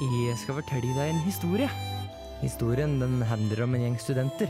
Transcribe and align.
Jeg 0.00 0.38
skal 0.40 0.56
fortelle 0.56 0.94
deg 0.96 1.10
en 1.12 1.24
historie. 1.26 1.66
Historien 2.40 2.94
den 3.02 3.18
handler 3.28 3.66
om 3.66 3.74
en 3.76 3.82
gjeng 3.84 3.98
studenter 4.00 4.48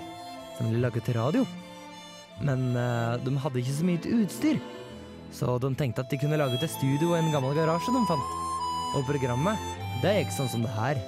som 0.54 0.68
ville 0.68 0.84
lage 0.84 1.02
til 1.02 1.16
radio. 1.18 1.42
Men 2.46 2.70
uh, 2.78 3.18
de 3.18 3.34
hadde 3.34 3.58
ikke 3.58 3.74
så 3.74 3.88
mye 3.88 4.12
utstyr, 4.20 4.60
så 5.34 5.58
de 5.58 5.72
tenkte 5.74 6.04
at 6.04 6.12
de 6.12 6.20
kunne 6.22 6.38
lage 6.38 6.60
til 6.62 6.70
studio 6.70 7.10
og 7.10 7.18
en 7.18 7.32
gammel 7.34 7.58
garasje 7.58 7.90
de 7.96 8.04
fant. 8.06 8.36
Og 8.94 9.02
programmet, 9.10 9.58
det 10.04 10.20
gikk 10.20 10.36
sånn 10.38 10.52
som 10.54 10.62
det 10.62 10.70
her. 10.78 11.02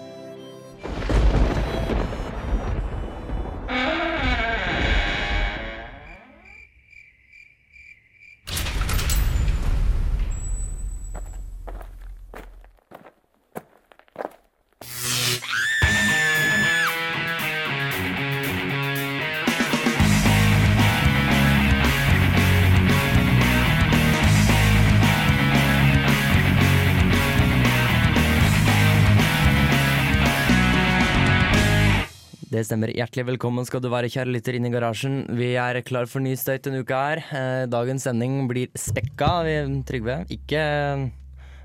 Stemmer. 32.73 32.93
Hjertelig 32.97 33.27
velkommen 33.35 33.67
skal 33.69 33.83
du 33.85 33.91
være, 33.93 34.09
kjære 34.13 34.33
lytter, 34.33 34.57
inn 34.57 34.69
i 34.69 34.73
garasjen. 34.73 35.17
Vi 35.37 35.53
er 35.61 35.83
klar 35.85 36.09
for 36.09 36.25
ny 36.25 36.33
støyt 36.41 36.65
denne 36.65 36.81
uka 36.81 37.01
her. 37.05 37.21
Eh, 37.29 37.65
Dagens 37.69 38.07
sending 38.09 38.47
blir 38.49 38.71
spekka. 38.79 39.43
Trygve, 39.89 40.23
ikke 40.33 40.63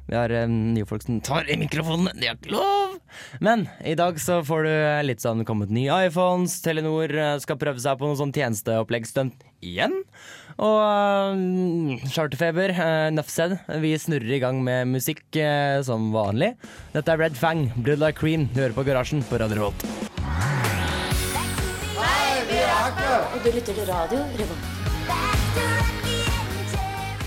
Vi 0.07 0.15
har 0.15 0.31
eh, 0.31 0.47
nye 0.47 0.87
folk 0.87 1.03
som 1.03 1.21
tar 1.23 1.47
i 1.47 1.55
mikrofonene. 1.59 2.15
Det 2.15 2.27
er 2.27 2.35
ikke 2.35 2.55
lov! 2.55 2.97
Men 3.43 3.67
i 3.87 3.95
dag 3.95 4.19
så 4.19 4.41
får 4.43 4.67
du 4.67 4.73
litt 5.07 5.23
sånn 5.23 5.45
kommet 5.47 5.71
nye 5.71 6.01
iPhones. 6.07 6.57
Telenor 6.63 7.11
eh, 7.11 7.37
skal 7.43 7.59
prøve 7.59 7.79
seg 7.83 7.99
på 7.99 8.07
noe 8.07 8.19
sånn 8.19 8.35
tjenesteoppleggsstunt 8.35 9.47
igjen. 9.63 9.95
Og 10.57 10.75
uh, 10.81 12.07
Charterfeber, 12.09 12.73
uh, 12.73 13.07
nuff 13.13 13.29
said. 13.31 13.59
Vi 13.83 13.93
snurrer 13.99 14.39
i 14.39 14.41
gang 14.43 14.63
med 14.65 14.91
musikk 14.95 15.23
uh, 15.37 15.79
som 15.85 16.11
vanlig. 16.15 16.55
Dette 16.95 17.13
er 17.13 17.27
Red 17.27 17.39
Fang, 17.39 17.67
Blood 17.77 18.01
Like 18.03 18.19
Cream. 18.19 18.49
Du 18.55 18.63
hører 18.63 18.75
på 18.75 18.87
Garasjen 18.87 19.25
på 19.27 19.43
Radio 19.43 19.61
Revolt. 19.61 20.06
Og 23.27 23.43
du 23.43 23.49
lytter 23.51 23.75
til 23.75 23.87
radio 23.89 24.19
Revolt. 24.39 24.67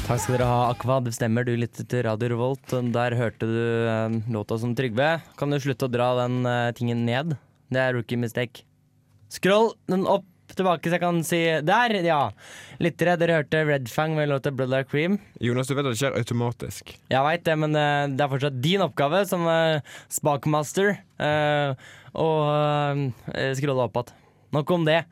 Takk 0.06 0.18
skal 0.22 0.34
dere 0.34 0.46
ha, 0.48 0.60
Aqua. 0.72 0.96
Det 1.04 1.12
stemmer, 1.14 1.44
du 1.46 1.52
lytter 1.58 1.86
til 1.86 2.02
Radio 2.06 2.30
Revolt. 2.32 2.72
Der 2.94 3.14
hørte 3.18 3.46
du 3.46 3.58
eh, 3.60 4.16
låta 4.34 4.58
som 4.58 4.72
Trygve. 4.78 5.12
Kan 5.38 5.52
du 5.52 5.60
slutte 5.62 5.86
å 5.86 5.92
dra 5.92 6.08
den 6.22 6.40
eh, 6.48 6.72
tingen 6.78 7.04
ned? 7.06 7.36
Det 7.70 7.82
er 7.84 7.94
rookie 7.98 8.18
mistake. 8.18 8.64
Scroll 9.30 9.70
den 9.92 10.06
opp 10.10 10.26
tilbake, 10.56 10.90
så 10.90 10.96
jeg 10.96 11.02
kan 11.04 11.20
si 11.22 11.38
Der, 11.62 11.94
ja! 12.02 12.20
Lyttere, 12.82 13.14
dere 13.20 13.36
hørte 13.38 13.60
Red 13.68 13.90
Fang 13.92 14.16
med 14.18 14.32
låta 14.32 14.50
Blood 14.50 14.72
Like 14.72 14.90
Cream. 14.90 15.20
Jonas, 15.38 15.70
du 15.70 15.76
vet 15.76 15.84
at 15.84 15.92
det 15.94 16.00
skjer 16.00 16.16
automatisk. 16.18 16.94
Jeg 17.12 17.26
veit 17.28 17.44
det, 17.46 17.58
men 17.62 17.76
eh, 17.78 18.06
det 18.10 18.24
er 18.24 18.32
fortsatt 18.32 18.58
din 18.64 18.82
oppgave 18.82 19.22
som 19.30 19.46
eh, 19.52 19.98
spakmaster 20.10 20.96
eh, 21.22 21.76
å 22.18 22.30
eh, 22.56 23.52
scrolle 23.60 23.86
opp 23.86 24.00
igjen. 24.02 24.16
Nok 24.56 24.74
om 24.74 24.88
det. 24.88 25.04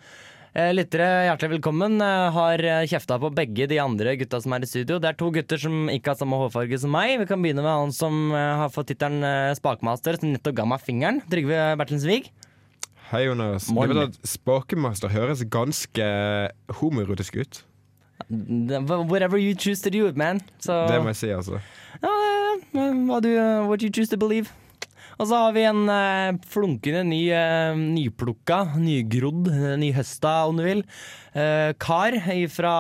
Eh, 0.57 0.71
Lyttere, 0.73 1.07
hjertelig 1.29 1.59
velkommen. 1.59 2.01
Eh, 2.01 2.31
Har 2.33 2.65
eh, 2.65 2.87
kjefta 2.89 3.19
på 3.21 3.31
begge 3.37 3.67
de 3.69 3.79
andre 3.83 4.17
gutta 4.17 4.41
som 4.41 4.55
er 4.57 4.65
i 4.65 4.71
studio. 4.71 4.97
Det 4.99 5.11
er 5.11 5.19
to 5.21 5.29
gutter 5.35 5.61
som 5.61 5.91
ikke 5.93 6.15
har 6.15 6.19
samme 6.21 6.39
hårfarge 6.41 6.81
som 6.81 6.93
meg. 6.95 7.19
Vi 7.21 7.29
kan 7.29 7.43
begynne 7.45 7.65
med 7.65 7.71
han 7.71 7.93
som 7.95 8.33
har 8.33 8.73
fått 8.73 8.91
tittelen 8.93 9.25
spakmaster, 9.59 10.17
som 10.19 10.33
nettopp 10.33 10.57
ga 10.59 10.69
meg 10.69 10.85
fingeren. 10.85 11.21
Trygve 11.29 11.73
Bertelsvig. 11.81 12.31
Hei, 13.09 13.23
Jonas. 13.25 13.71
Morgen. 13.73 13.97
Vet 13.97 14.19
at 14.19 14.29
Spakemaster 14.29 15.09
høres 15.13 15.41
ganske 15.49 16.09
homoerotisk 16.81 17.39
ut. 17.41 17.63
Whatever 18.29 19.39
you 19.39 19.55
choose 19.55 19.81
to 19.81 19.91
do 19.91 20.13
man. 20.13 20.41
So, 20.59 20.87
Det 20.89 21.01
må 21.01 21.13
jeg 21.15 21.17
si, 21.17 21.31
altså. 21.33 21.61
Uh, 22.03 23.07
what, 23.09 23.23
do 23.23 23.31
eh, 23.33 23.67
what 23.67 23.83
you 23.83 23.89
choose 23.89 24.11
to 24.11 24.17
believe. 24.17 24.53
Og 25.19 25.27
så 25.27 25.35
har 25.43 25.55
vi 25.57 25.65
en 25.67 25.81
eh, 25.91 26.37
flunkende 26.47 27.01
ny, 27.09 27.21
eh, 27.35 27.75
nyplukka, 27.79 28.61
nygrodd, 28.79 29.49
eh, 29.51 29.73
nyhøsta 29.83 30.35
om 30.47 30.61
du 30.61 30.63
vil, 30.63 30.83
eh, 31.35 31.73
kar 31.83 32.15
ifra 32.37 32.75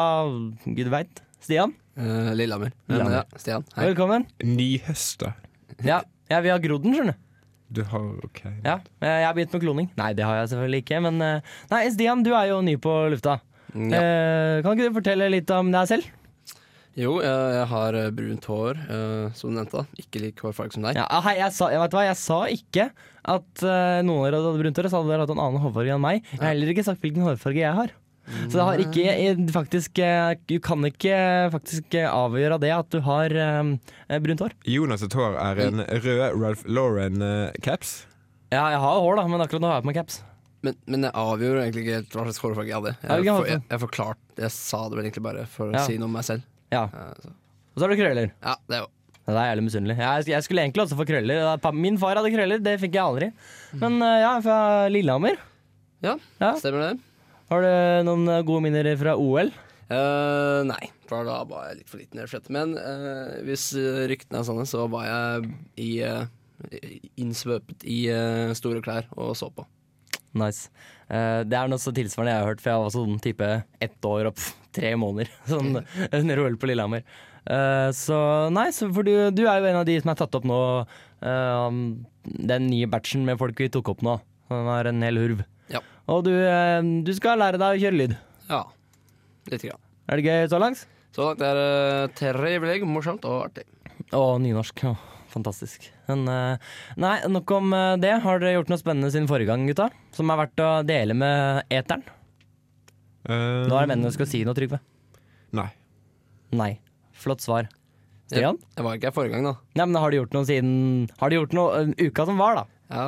gud 0.65 0.93
veit. 0.95 1.25
Stian, 1.43 1.75
Eh, 1.99 2.29
Lillehammer. 2.39 2.71
Men 2.87 2.95
Lillehammer. 3.01 3.25
ja, 3.27 3.39
Stian. 3.43 3.65
Hei. 3.75 3.89
velkommen. 3.89 4.25
Nyhøsta. 4.47 5.33
Ja, 5.83 5.97
ja, 6.31 6.39
vi 6.45 6.49
har 6.53 6.61
grodd 6.63 6.85
den, 6.85 6.95
skjønner 6.95 7.17
du. 7.17 7.25
Du 7.75 7.81
har 7.91 8.05
OK. 8.23 8.39
Ja, 8.65 8.77
eh, 9.03 9.17
jeg 9.19 9.27
har 9.27 9.35
begynt 9.35 9.53
med 9.57 9.63
kloning. 9.65 9.89
Nei, 9.99 10.13
det 10.15 10.23
har 10.25 10.37
jeg 10.39 10.53
selvfølgelig 10.53 10.83
ikke, 10.85 11.01
men 11.03 11.19
eh, 11.21 11.41
Nei, 11.73 11.81
Stian, 11.91 12.23
du 12.23 12.31
er 12.39 12.47
jo 12.53 12.61
ny 12.63 12.77
på 12.79 12.95
lufta. 13.11 13.41
Ja. 13.75 13.99
Eh, 13.99 14.63
kan 14.63 14.79
ikke 14.79 14.87
du 14.93 14.95
fortelle 15.01 15.27
litt 15.35 15.51
om 15.51 15.73
deg 15.75 15.89
selv? 15.91 16.07
Jo, 16.99 17.13
jeg, 17.23 17.51
jeg 17.55 17.67
har 17.71 17.95
eh, 17.95 18.09
brunt 18.11 18.47
hår, 18.51 18.79
uh, 18.89 19.29
som 19.39 19.53
du 19.53 19.59
nevnte. 19.61 19.85
da 19.85 20.03
Ikke 20.03 20.23
lik 20.23 20.41
hårfarge 20.43 20.75
som 20.75 20.87
deg. 20.89 20.99
Ja, 20.99 21.05
ah, 21.07 21.23
hei, 21.29 21.37
jeg, 21.39 21.55
sa, 21.55 21.69
jeg, 21.71 21.79
vet 21.85 21.95
hva, 21.95 22.03
jeg 22.09 22.19
sa 22.19 22.39
ikke 22.51 22.89
at 23.29 23.63
uh, 23.63 24.01
noen 24.03 24.19
av 24.19 24.27
dere 24.27 24.41
hadde 24.43 24.63
brunt 24.65 24.81
hår, 24.81 24.89
så 24.91 24.99
hadde 24.99 25.13
dere 25.13 25.23
hatt 25.27 25.33
en 25.37 25.43
annen 25.45 25.63
hårfarge 25.63 25.95
enn 25.95 26.03
meg. 26.03 26.27
Jeg 26.33 26.43
har 26.43 26.51
heller 26.51 26.73
ikke 26.75 26.87
sagt 26.89 27.05
hvilken 27.05 27.27
hårfarge 27.29 27.63
jeg 27.63 27.77
har. 27.79 27.95
Så 28.29 28.59
det 28.59 28.65
har 28.67 28.81
ikke 28.83 29.05
jeg, 29.07 29.37
faktisk 29.55 30.01
Du 30.51 30.59
kan 30.61 30.85
ikke 30.85 31.15
faktisk 31.55 31.95
avgjøre 31.97 32.59
det 32.61 32.75
at 32.77 32.91
du 32.93 32.99
har 33.07 33.33
um, 33.63 33.71
brunt 34.21 34.43
hår. 34.45 34.57
Jonas 34.69 35.01
sitt 35.01 35.17
hår 35.17 35.39
er 35.41 35.63
en 35.65 35.81
rød 35.81 36.21
Ralph 36.37 36.67
Lauren-caps. 36.69 37.95
Ja, 38.53 38.67
jeg 38.75 38.83
har 38.85 39.01
hår, 39.01 39.17
da, 39.17 39.25
men 39.33 39.47
akkurat 39.47 39.65
nå 39.65 39.71
har 39.71 39.79
jeg 39.79 39.87
på 39.87 39.93
meg 39.95 40.01
caps. 40.03 40.21
Men, 40.67 40.77
men 40.91 41.07
jeg 41.07 41.15
avgjorde 41.15 41.65
egentlig 41.65 41.87
ikke 41.87 41.97
helt 42.03 42.15
hva 42.19 42.27
slags 42.27 42.43
hårfarge 42.43 42.69
jeg 42.69 42.79
hadde. 42.81 42.95
Jeg, 43.01 43.27
Jeg, 43.31 43.49
jeg, 43.53 43.65
jeg 43.71 43.83
forklarte 43.87 44.43
Jeg 44.43 44.55
sa 44.59 44.85
det 44.91 44.99
vel 44.99 45.07
egentlig 45.07 45.27
bare 45.31 45.49
for 45.49 45.73
Ja. 45.73 45.81
å 45.81 45.89
si 45.89 45.99
noe 46.01 46.11
om 46.11 46.17
meg 46.19 46.27
selv. 46.29 46.45
Ja. 46.75 46.85
Eh, 46.93 47.13
så. 47.23 47.33
Og 47.75 47.81
så 47.81 47.87
har 47.87 47.93
du 47.95 48.01
krøller. 48.01 48.33
Ja, 48.43 48.55
det 48.69 48.77
er 48.79 48.83
jo 48.85 48.89
Ja, 49.29 49.33
Det 49.35 49.41
er 49.43 49.49
jævlig 49.51 49.65
misunnelig. 49.69 49.97
Jeg, 50.01 50.27
jeg 50.33 50.43
skulle 50.47 50.63
egentlig 50.65 50.83
også 50.87 50.97
få 50.99 51.05
krøller. 51.09 51.73
Min 51.77 51.99
far 52.01 52.17
hadde 52.17 52.33
krøller, 52.33 52.63
det 52.65 52.79
fikk 52.81 52.95
jeg 52.97 53.05
aldri. 53.05 53.29
Men 53.77 54.01
eh, 54.03 54.21
ja, 54.25 54.33
fra 54.45 54.59
Lillehammer. 54.89 55.37
Ja, 56.05 56.15
Ja. 56.41 56.55
stemmer 56.57 56.87
det. 56.87 56.93
Har 57.51 57.65
du 57.65 57.71
noen 58.09 58.29
eh, 58.29 58.43
gode 58.49 58.63
minner 58.65 58.89
fra 59.01 59.15
OL? 59.21 59.53
Uh, 59.89 60.61
nei, 60.69 60.91
for 61.09 61.25
da 61.25 61.39
var 61.49 61.71
jeg 61.71 61.79
litt 61.79 61.89
for 61.89 61.97
liten. 62.03 62.21
slett. 62.29 62.49
Men 62.53 62.75
uh, 62.77 63.39
hvis 63.47 63.71
eh, 63.81 64.03
ryktene 64.11 64.43
er 64.43 64.45
sanne, 64.45 64.67
så 64.69 64.85
var 64.93 65.07
jeg 65.09 65.49
i, 65.81 65.91
uh, 66.05 66.27
innsvøpet 67.21 67.85
i 67.89 68.03
eh, 68.13 68.53
store 68.59 68.83
klær 68.85 69.07
og 69.17 69.35
så 69.39 69.49
på. 69.55 69.65
Nice. 70.39 70.69
Eh, 71.09 71.41
det 71.49 71.57
er 71.57 71.71
noe 71.73 71.81
så 71.81 71.93
tilsvarende 71.97 72.35
jeg 72.35 72.43
har 72.43 72.51
hørt, 72.51 72.61
for 72.63 72.73
jeg 72.75 72.83
var 72.85 72.95
sånn 72.95 73.21
type 73.25 73.49
ett 73.85 74.09
år 74.13 74.29
og 74.31 74.43
tre 74.79 74.95
måneder 75.01 75.33
sånn, 75.51 75.83
under 76.09 76.45
OL 76.45 76.57
på 76.61 76.71
Lillehammer. 76.71 77.05
Uh, 77.49 77.89
så 77.97 78.17
nei, 78.53 78.69
så 78.77 78.91
for 78.93 79.07
du, 79.07 79.13
du 79.33 79.47
er 79.49 79.61
jo 79.63 79.69
en 79.71 79.81
av 79.81 79.87
de 79.89 79.95
som 80.03 80.13
er 80.13 80.19
tatt 80.23 80.41
opp 80.41 80.49
nå, 80.49 80.63
Uh, 81.19 81.67
den 82.23 82.69
nye 82.71 82.87
batchen 82.87 83.25
med 83.27 83.41
folk 83.41 83.59
vi 83.59 83.67
tok 83.75 83.89
opp 83.91 84.05
nå. 84.07 84.13
Den 84.53 84.69
er 84.71 84.87
en 84.87 85.03
hel 85.03 85.19
hurv. 85.19 85.41
Ja. 85.67 85.81
Og 86.07 86.21
du, 86.29 86.31
uh, 86.31 86.79
du 86.79 87.11
skal 87.17 87.41
lære 87.43 87.59
deg 87.59 87.75
å 87.75 87.81
kjøre 87.83 87.99
lyd. 87.99 88.15
Ja, 88.47 88.61
lite 89.51 89.73
grann. 89.73 89.83
Er 90.07 90.21
det 90.21 90.31
gøy 90.31 90.47
så 90.53 90.61
langt? 90.63 90.85
Så 91.11 91.27
langt 91.27 91.43
er 91.43 91.59
det 91.59 92.13
trivelig, 92.21 92.79
morsomt 92.87 93.27
og 93.27 93.49
artig. 93.49 93.67
Og 94.15 94.39
nynorsk. 94.45 94.85
Ja. 94.87 94.95
fantastisk. 95.29 95.91
Men 96.07 96.23
nei, 96.97 97.17
nok 97.29 97.51
om 97.59 97.75
det. 98.01 98.15
Har 98.23 98.39
dere 98.39 98.55
gjort 98.55 98.71
noe 98.71 98.81
spennende 98.81 99.11
siden 99.11 99.27
forrige 99.29 99.51
gang, 99.51 99.67
gutta? 99.69 99.91
Som 100.15 100.31
er 100.31 100.39
verdt 100.45 100.63
å 100.63 100.71
dele 100.87 101.19
med 101.19 101.67
eteren? 101.75 102.07
Eh, 103.29 103.65
Nå 103.69 103.77
er 103.77 103.85
det 103.85 103.91
meningen 103.93 104.09
du 104.09 104.17
skal 104.17 104.31
si 104.31 104.41
noe, 104.47 104.57
Trygve. 104.57 104.81
Nei. 105.57 105.69
Nei. 106.57 106.73
Flott 107.19 107.45
svar. 107.45 107.69
Stian? 108.29 108.57
Jeg, 108.61 108.77
jeg 108.77 108.85
var 108.85 108.97
ikke 108.99 109.09
her 109.09 109.17
forrige 109.17 109.37
gang, 109.37 109.49
da. 109.49 109.55
Nei, 109.79 109.87
men 109.89 110.01
har 110.03 110.13
du 110.13 110.19
gjort 110.19 110.35
noe 110.37 110.45
siden 110.49 110.73
Har 111.17 111.33
du 111.33 111.39
gjort 111.39 111.55
noe 111.57 111.85
uh, 111.89 111.93
uka 111.97 112.27
som 112.29 112.41
var, 112.41 112.59
da? 112.59 112.65
Ja 112.93 113.07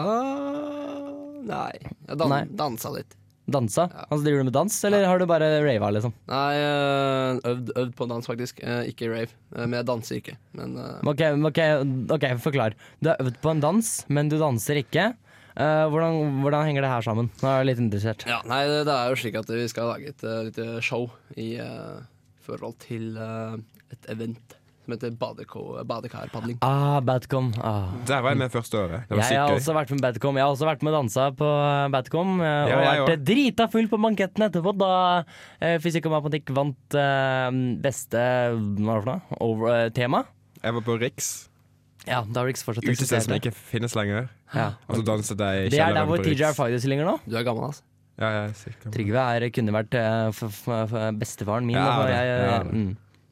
Nei. 1.44 1.72
Jeg 1.80 2.20
dan 2.20 2.32
Nei. 2.32 2.44
dansa 2.56 2.92
litt. 2.94 3.16
Dansa? 3.50 3.86
Ja. 3.90 4.04
Altså 4.06 4.24
Driver 4.26 4.42
du 4.42 4.48
med 4.48 4.54
dans, 4.54 4.76
eller 4.86 5.06
har 5.08 5.20
du 5.20 5.26
bare 5.28 5.48
rava, 5.64 5.88
liksom? 5.96 6.12
Nei, 6.30 6.52
øh, 6.60 7.40
øvd, 7.50 7.72
øvd 7.82 7.94
på 7.98 8.06
dans, 8.12 8.28
faktisk. 8.30 8.60
Eh, 8.62 8.90
ikke 8.92 9.08
rave. 9.10 9.32
Eh, 9.56 9.64
men 9.64 9.78
jeg 9.80 9.88
danser 9.88 10.20
ikke. 10.20 10.36
Men 10.58 10.76
uh... 10.78 11.00
Ok, 11.10 11.24
ok, 11.50 11.60
ok, 12.16 12.26
forklar. 12.44 12.76
Du 13.00 13.10
har 13.10 13.24
øvd 13.24 13.40
på 13.42 13.54
en 13.54 13.64
dans, 13.64 13.90
men 14.12 14.30
du 14.30 14.36
danser 14.40 14.82
ikke. 14.84 15.10
Eh, 15.56 15.86
hvordan, 15.90 16.40
hvordan 16.44 16.66
henger 16.68 16.82
det 16.86 16.90
her 16.92 17.02
sammen? 17.02 17.30
Nå 17.42 17.48
er 17.50 17.58
jeg 17.62 17.68
litt 17.72 17.82
interessert. 17.82 18.24
ja, 18.28 18.38
nei, 18.46 18.62
det, 18.70 18.84
det 18.86 18.94
er 18.94 19.10
jo 19.10 19.18
slik 19.18 19.34
at 19.40 19.50
vi 19.50 19.66
skal 19.72 19.90
lage 19.90 20.12
et 20.14 20.22
uh, 20.24 20.40
lite 20.46 20.80
show 20.84 21.08
i 21.36 21.56
uh, 21.60 22.00
forhold 22.46 22.78
til 22.84 23.16
uh, 23.18 23.56
et 23.90 24.10
event 24.14 24.56
som 24.80 24.94
heter 24.94 25.12
badekarpadling. 25.20 26.56
Ah, 26.64 27.00
Badcom. 27.04 27.50
Ah. 27.62 27.90
Der 28.08 28.22
var 28.24 28.32
jeg 28.32 28.38
med 28.40 28.50
første 28.50 28.78
året. 28.78 29.02
Det 29.08 29.16
var 29.18 29.20
Jeg 29.20 29.38
har 29.38 29.46
sykt 29.48 29.52
gøy. 29.52 29.58
også 29.60 29.74
vært 29.76 29.90
med 29.92 30.00
Badcom. 30.06 30.38
Jeg 30.40 30.44
har 30.46 30.54
også 30.54 30.66
vært 30.70 30.82
med 30.82 30.92
og 30.94 30.96
dansa 31.02 31.26
på 31.36 31.50
Badcom. 31.92 32.40
eh, 32.40 32.46
Ja, 32.70 32.78
og 32.78 32.82
jeg 32.86 33.04
vært 33.04 33.24
drita 33.28 33.66
full 33.70 33.88
på 33.92 34.00
banketten 34.00 34.46
etterpå, 34.48 34.72
da 34.80 35.22
fysikk 35.84 36.06
og 36.08 36.16
matematikk 36.16 36.50
vant 36.56 36.96
beste 37.84 38.24
Hva 38.56 38.88
var 38.88 38.96
det 38.96 39.04
for 39.04 39.12
noe? 39.12 39.20
Over, 39.40 39.90
tema. 39.94 40.24
Jeg 40.62 40.74
var 40.74 40.80
på 40.88 40.98
Riks. 41.00 41.49
Ja, 42.08 42.22
da 42.24 42.40
har 42.40 42.48
det 42.48 42.54
ikke 42.56 42.64
fortsatt 42.70 42.88
utested 42.88 43.24
som 43.26 43.36
ikke 43.36 43.52
finnes 43.52 43.94
lenger. 43.98 44.30
Ja. 44.54 44.72
Og 44.88 45.00
så 45.00 45.04
danset 45.06 45.44
jeg 45.44 45.66
i 45.66 45.70
Det 45.74 45.82
er 45.84 45.94
der 45.96 46.08
hvor 46.08 46.22
TJ. 46.24 46.52
Fighters 46.56 46.86
ligger 46.88 47.08
nå. 47.08 47.18
Du 47.26 47.36
er 47.36 47.46
gammel, 47.46 47.68
altså. 47.68 47.84
Ja, 48.20 48.30
ja, 48.34 48.48
sikkert. 48.56 48.90
Trygve 48.92 49.22
er, 49.36 49.46
kunne 49.56 49.72
vært 49.72 49.94
f 50.34 50.42
f 50.44 50.64
f 50.68 50.96
bestefaren 51.20 51.64
min. 51.68 51.78
Ja, 51.78 52.02
da, 52.02 52.10
jeg, 52.12 52.42
ja, 52.44 52.58
mm. 52.68 52.90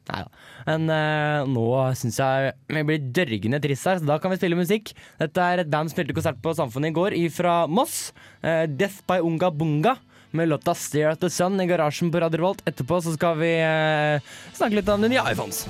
Nei 0.09 0.21
da. 0.25 0.29
Men 0.65 0.89
uh, 0.89 1.49
nå 1.49 1.65
syns 1.99 2.17
jeg 2.17 2.53
vi 2.73 2.83
blir 2.87 3.09
dørgende 3.13 3.59
trist 3.61 3.85
her, 3.85 4.01
så 4.01 4.09
da 4.09 4.17
kan 4.21 4.33
vi 4.33 4.39
spille 4.41 4.57
musikk. 4.57 4.93
Dette 5.21 5.45
er 5.45 5.61
et 5.61 5.69
band 5.69 5.91
som 5.91 5.99
spilte 5.99 6.17
konsert 6.17 6.41
på 6.41 6.55
Samfunnet 6.57 6.89
i 6.89 6.97
går, 6.97 7.17
fra 7.35 7.61
Moss. 7.69 8.09
Uh, 8.41 8.65
Death 8.65 9.03
by 9.09 9.21
Unga 9.21 9.51
Bunga. 9.53 9.97
Med 10.31 10.45
låta 10.49 10.75
'Stare 10.75 11.11
at 11.11 11.19
the 11.21 11.27
Sun' 11.27 11.57
i 11.61 11.65
garasjen 11.65 12.11
på 12.11 12.19
Radio. 12.21 12.53
Etterpå 12.65 13.01
så 13.01 13.15
skal 13.15 13.33
vi 13.39 13.49
eh, 13.49 14.21
snakke 14.53 14.77
litt 14.77 14.89
om 14.93 15.01
de 15.01 15.09
nye 15.09 15.23
iPhones. 15.25 15.65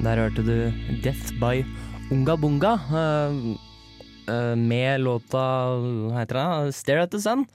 Der 0.00 0.16
hørte 0.16 0.40
du 0.40 0.72
'Death 1.04 1.36
by 1.36 1.60
Unga 1.60 1.87
Bunga'. 2.08 2.78
eh, 2.92 4.34
eh, 4.34 4.56
med 4.56 5.00
låta 5.00 5.38
hva 5.76 6.18
heter 6.18 6.34
det? 6.34 6.72
'Stare 6.72 7.02
at 7.02 7.10
the 7.10 7.18
Sun'. 7.18 7.46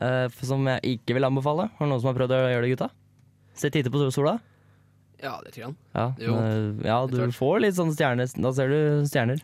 eh, 0.00 0.28
som 0.42 0.66
jeg 0.66 0.80
ikke 0.98 1.14
vil 1.14 1.24
anbefale. 1.24 1.70
Har 1.78 1.86
noen 1.86 2.00
som 2.00 2.08
har 2.08 2.18
prøvd 2.18 2.34
å 2.34 2.50
gjøre 2.50 2.62
det, 2.62 2.76
gutta? 2.76 2.90
Se 3.54 3.70
titte 3.70 3.90
på 3.90 4.10
sola? 4.12 4.40
Ja, 5.22 5.40
det 5.44 5.52
tror 5.54 5.68
jeg. 5.68 5.74
Ja, 5.94 6.12
Jo, 6.18 6.34
ja 6.84 7.06
du 7.06 7.30
får 7.30 7.60
litt 7.60 7.74
sånn 7.74 7.94
stjerner. 7.94 8.26
Da 8.42 8.52
ser 8.52 8.68
du 8.68 9.04
stjerner. 9.06 9.40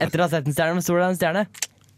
Etter 0.00 0.18
å 0.18 0.22
ha 0.22 0.28
sett 0.28 0.46
en 0.46 0.52
stjerne, 0.52 0.74
med 0.74 0.84
sola 0.84 1.06
er 1.06 1.10
en 1.10 1.16
stjerne. 1.16 1.46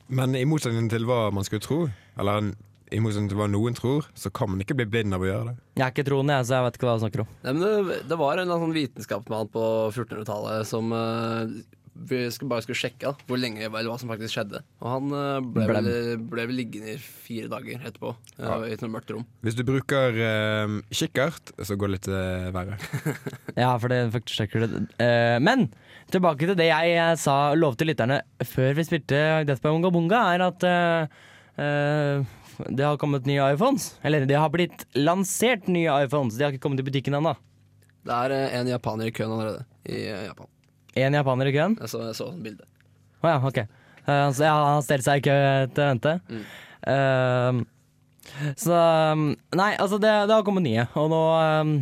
Men 0.09 0.35
i 0.37 0.45
motsetning 0.45 0.91
til 0.91 1.05
hva 1.07 1.33
man 1.33 1.43
skulle 1.43 1.63
tro, 1.63 1.89
eller 2.19 2.53
i 2.93 3.01
motsetning 3.01 3.31
til 3.31 3.39
hva 3.39 3.49
noen 3.49 3.75
tror, 3.75 4.05
så 4.15 4.31
kan 4.31 4.51
man 4.51 4.61
ikke 4.61 4.77
bli 4.77 4.85
blind 4.85 5.15
av 5.15 5.23
å 5.23 5.25
gjøre 5.25 5.47
det. 5.49 5.57
Jeg 5.77 5.87
er 5.87 5.91
ikke 5.91 6.05
troende, 6.11 6.37
jeg, 6.37 6.47
så 6.47 6.55
jeg 6.59 6.65
vet 6.67 6.77
ikke 6.77 6.87
hva 6.87 6.95
jeg 6.99 7.05
snakker 7.09 7.21
om. 7.25 7.29
Nei, 7.43 7.53
men 7.53 7.63
det, 7.89 8.09
det 8.11 8.19
var 8.21 8.39
en 8.39 8.53
sånn 8.53 8.77
vitenskapsmann 8.77 9.49
på 9.51 9.65
1400-tallet 9.95 10.67
som 10.69 10.93
eh, 10.93 11.47
vi 11.95 12.19
bare 12.51 12.63
skulle 12.65 12.77
sjekke 12.79 13.07
da, 13.07 13.13
hvor 13.29 13.39
lenge 13.39 13.63
eller 13.69 13.87
hva 13.87 13.97
som 14.01 14.11
faktisk 14.11 14.35
skjedde. 14.35 14.61
Og 14.83 14.89
han 14.91 15.13
eh, 15.15 15.37
ble, 15.55 15.67
vel, 15.71 15.89
ble 16.33 16.47
vel 16.51 16.57
liggende 16.59 16.97
i 16.97 16.99
fire 16.99 17.47
dager 17.53 17.85
etterpå 17.87 18.11
Ja. 18.39 18.57
eh, 18.65 18.73
i 18.73 18.75
et 18.75 18.83
mørkt 18.91 19.13
rom. 19.15 19.23
Hvis 19.47 19.55
du 19.55 19.63
bruker 19.69 20.19
eh, 20.19 20.75
kikkert, 20.91 21.53
så 21.63 21.77
går 21.79 21.93
det 21.93 21.97
litt 21.99 22.09
eh, 22.11 22.49
verre. 22.57 22.79
Ja, 23.63 23.73
for 23.79 23.93
det 23.95 24.01
faktisk 24.17 24.41
sjekker 24.41 24.65
det. 24.67 24.83
Eh, 24.99 25.39
men 25.39 25.69
tilbake 26.11 26.49
til 26.49 26.57
det 26.59 26.67
jeg 26.67 26.97
eh, 26.99 27.13
sa 27.23 27.37
lovte 27.55 27.87
lytterne 27.87 28.21
før 28.43 28.75
vi 28.75 28.87
spilte 28.91 29.21
Death 29.47 29.63
by 29.63 29.71
Unga 29.77 29.93
Bunga, 29.95 30.25
er 30.35 30.45
at 30.51 30.67
eh, 30.67 32.25
det 32.75 32.85
har 32.87 32.99
kommet 33.03 33.27
nye 33.31 33.53
iPhones. 33.55 33.93
Eller 34.03 34.27
det 34.27 34.37
har 34.39 34.51
blitt 34.53 34.85
lansert 34.99 35.71
nye 35.71 35.95
iPhones. 36.05 36.35
De 36.39 36.45
har 36.47 36.53
ikke 36.55 36.67
kommet 36.67 36.83
i 36.83 36.87
butikken 36.91 37.15
ennå. 37.19 37.37
Det 38.05 38.13
er 38.27 38.35
en 38.61 38.69
japaner 38.69 39.09
i 39.09 39.15
køen 39.17 39.33
allerede 39.33 39.63
i 39.89 40.03
Japan. 40.27 40.51
Én 40.99 41.17
japaner 41.19 41.51
i 41.51 41.55
køen. 41.55 41.77
Jeg 41.81 41.93
så, 41.93 42.05
jeg 42.09 42.19
så 42.19 42.31
et 42.31 42.43
bilde. 42.45 42.67
Å 43.25 43.33
ja, 43.33 43.39
ok. 43.51 43.63
Uh, 44.05 44.29
så 44.37 44.47
ja, 44.47 44.57
han 44.75 44.85
stelte 44.85 45.09
seg 45.09 45.23
i 45.23 45.27
kø 45.29 45.37
til 45.75 45.89
vente. 45.91 46.19
Mm. 46.29 46.45
Uh, 46.85 47.65
så 48.59 48.73
um, 49.13 49.27
Nei, 49.57 49.75
altså, 49.77 49.99
det, 50.01 50.13
det 50.29 50.35
har 50.35 50.45
kommet 50.47 50.65
nye. 50.65 50.87
Og 50.99 51.11
nå 51.13 51.21
um, 51.61 51.75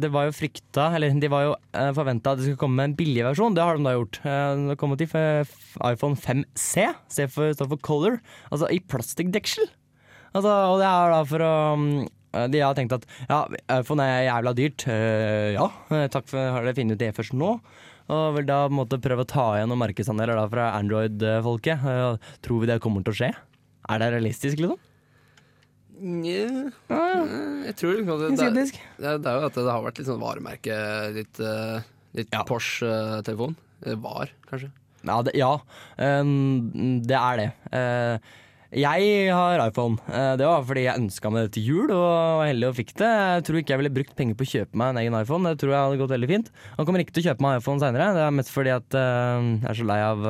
Det 0.00 0.10
var 0.12 0.28
jo 0.28 0.34
frykta, 0.36 0.88
eller 0.96 1.14
de 1.20 1.30
var 1.32 1.46
jo 1.46 1.54
uh, 1.54 1.92
forventa 1.96 2.34
at 2.34 2.40
det 2.40 2.48
skulle 2.48 2.60
komme 2.60 2.78
med 2.80 2.90
en 2.90 2.98
billig 2.98 3.24
versjon. 3.26 3.54
Det 3.56 3.64
har 3.64 3.78
de 3.78 3.86
da 3.86 3.94
gjort. 3.96 4.20
Eh, 4.24 4.50
det 4.64 4.74
har 4.74 4.80
kommet 4.80 5.04
i 5.04 5.08
iPhone 5.08 6.18
5C, 6.18 6.90
C 7.08 7.28
for, 7.30 7.54
står 7.54 7.70
for 7.72 7.86
Color. 7.86 8.20
Altså 8.50 8.70
i 8.74 8.82
plastikkdeksel. 8.82 9.70
Altså, 10.34 10.50
og 10.50 10.80
det 10.82 10.90
er 10.90 11.14
da 11.14 11.22
for 11.30 11.46
å 11.46 11.54
De 12.50 12.58
har 12.58 12.74
tenkt 12.74 12.96
at 12.96 13.04
ja, 13.28 13.44
iPhone 13.78 14.02
er 14.02 14.28
jævla 14.28 14.54
dyrt. 14.58 14.86
Eh, 14.90 15.54
ja, 15.54 15.70
eh, 15.94 16.08
takk 16.12 16.30
for 16.30 16.54
har 16.56 16.66
dere 16.66 16.76
funnet 16.78 16.98
ut 16.98 17.04
det 17.04 17.14
først 17.16 17.36
nå. 17.38 17.56
Og 18.12 18.34
vil 18.36 18.44
da 18.48 18.58
på 18.66 18.72
en 18.74 18.78
måte 18.82 18.98
prøve 19.00 19.24
å 19.24 19.28
ta 19.28 19.44
igjen 19.56 19.70
noen 19.72 19.80
markedsandeler 19.80 20.36
da 20.36 20.44
fra 20.52 20.66
Android-folket. 20.76 21.86
Eh, 21.88 22.34
tror 22.44 22.60
vi 22.60 22.68
det 22.68 22.80
kommer 22.84 23.04
til 23.06 23.14
å 23.14 23.18
skje? 23.22 23.30
Er 23.88 24.02
det 24.02 24.10
realistisk, 24.12 24.60
liksom? 24.60 24.76
Nja, 26.04 26.44
Ja, 26.90 27.00
ja. 27.14 27.22
eh, 27.24 27.66
jeg 27.70 27.76
tror 27.80 27.94
liksom 27.96 28.20
det, 28.20 28.30
det, 28.36 28.64
det, 28.98 29.12
det 29.24 29.30
er 29.30 29.38
jo 29.40 29.48
at 29.48 29.56
det 29.56 29.66
har 29.70 29.84
vært 29.86 30.00
litt 30.02 30.08
sånn 30.10 30.20
varemerke, 30.20 30.78
litt, 31.16 31.40
eh, 31.40 31.84
litt 32.18 32.32
Ja. 32.34 32.42
Porsche-telefon. 32.48 33.56
Var, 33.84 34.30
kanskje. 34.48 34.70
Ja, 35.04 35.18
det, 35.24 35.34
ja. 35.36 35.50
Det 35.98 37.16
er 37.18 37.40
det. 37.40 37.48
Jeg 38.74 39.30
har 39.30 39.60
iPhone. 39.62 40.00
Eh, 40.10 40.32
det 40.40 40.46
var 40.48 40.64
fordi 40.66 40.82
jeg 40.88 40.98
ønska 40.98 41.30
meg 41.30 41.46
det 41.46 41.54
til 41.54 41.68
jul, 41.68 41.90
og 41.94 42.40
var 42.40 42.48
heldig 42.48 42.70
og 42.72 42.78
fikk 42.78 42.94
det. 42.98 43.10
Jeg 43.10 43.44
tror 43.46 43.58
ikke 43.60 43.74
jeg 43.74 43.80
ville 43.82 43.96
brukt 44.00 44.16
penger 44.18 44.38
på 44.38 44.46
å 44.46 44.50
kjøpe 44.50 44.80
meg 44.80 44.90
en 44.90 45.02
egen 45.04 45.18
iPhone. 45.20 45.52
Det 45.52 45.62
tror 45.62 45.74
jeg 45.74 45.86
hadde 45.86 46.00
gått 46.00 46.14
veldig 46.14 46.30
fint. 46.32 46.50
Han 46.78 46.88
kommer 46.88 47.04
ikke 47.04 47.14
til 47.14 47.22
å 47.22 47.28
kjøpe 47.28 47.46
meg 47.46 47.60
iPhone 47.60 47.82
seinere. 47.84 48.08
Det 48.16 48.24
er 48.24 48.34
mest 48.34 48.50
fordi 48.54 48.72
at 48.74 48.96
eh, 48.98 49.50
jeg 49.62 49.70
er 49.70 49.78
så 49.80 49.86
lei 49.92 50.00
av 50.06 50.26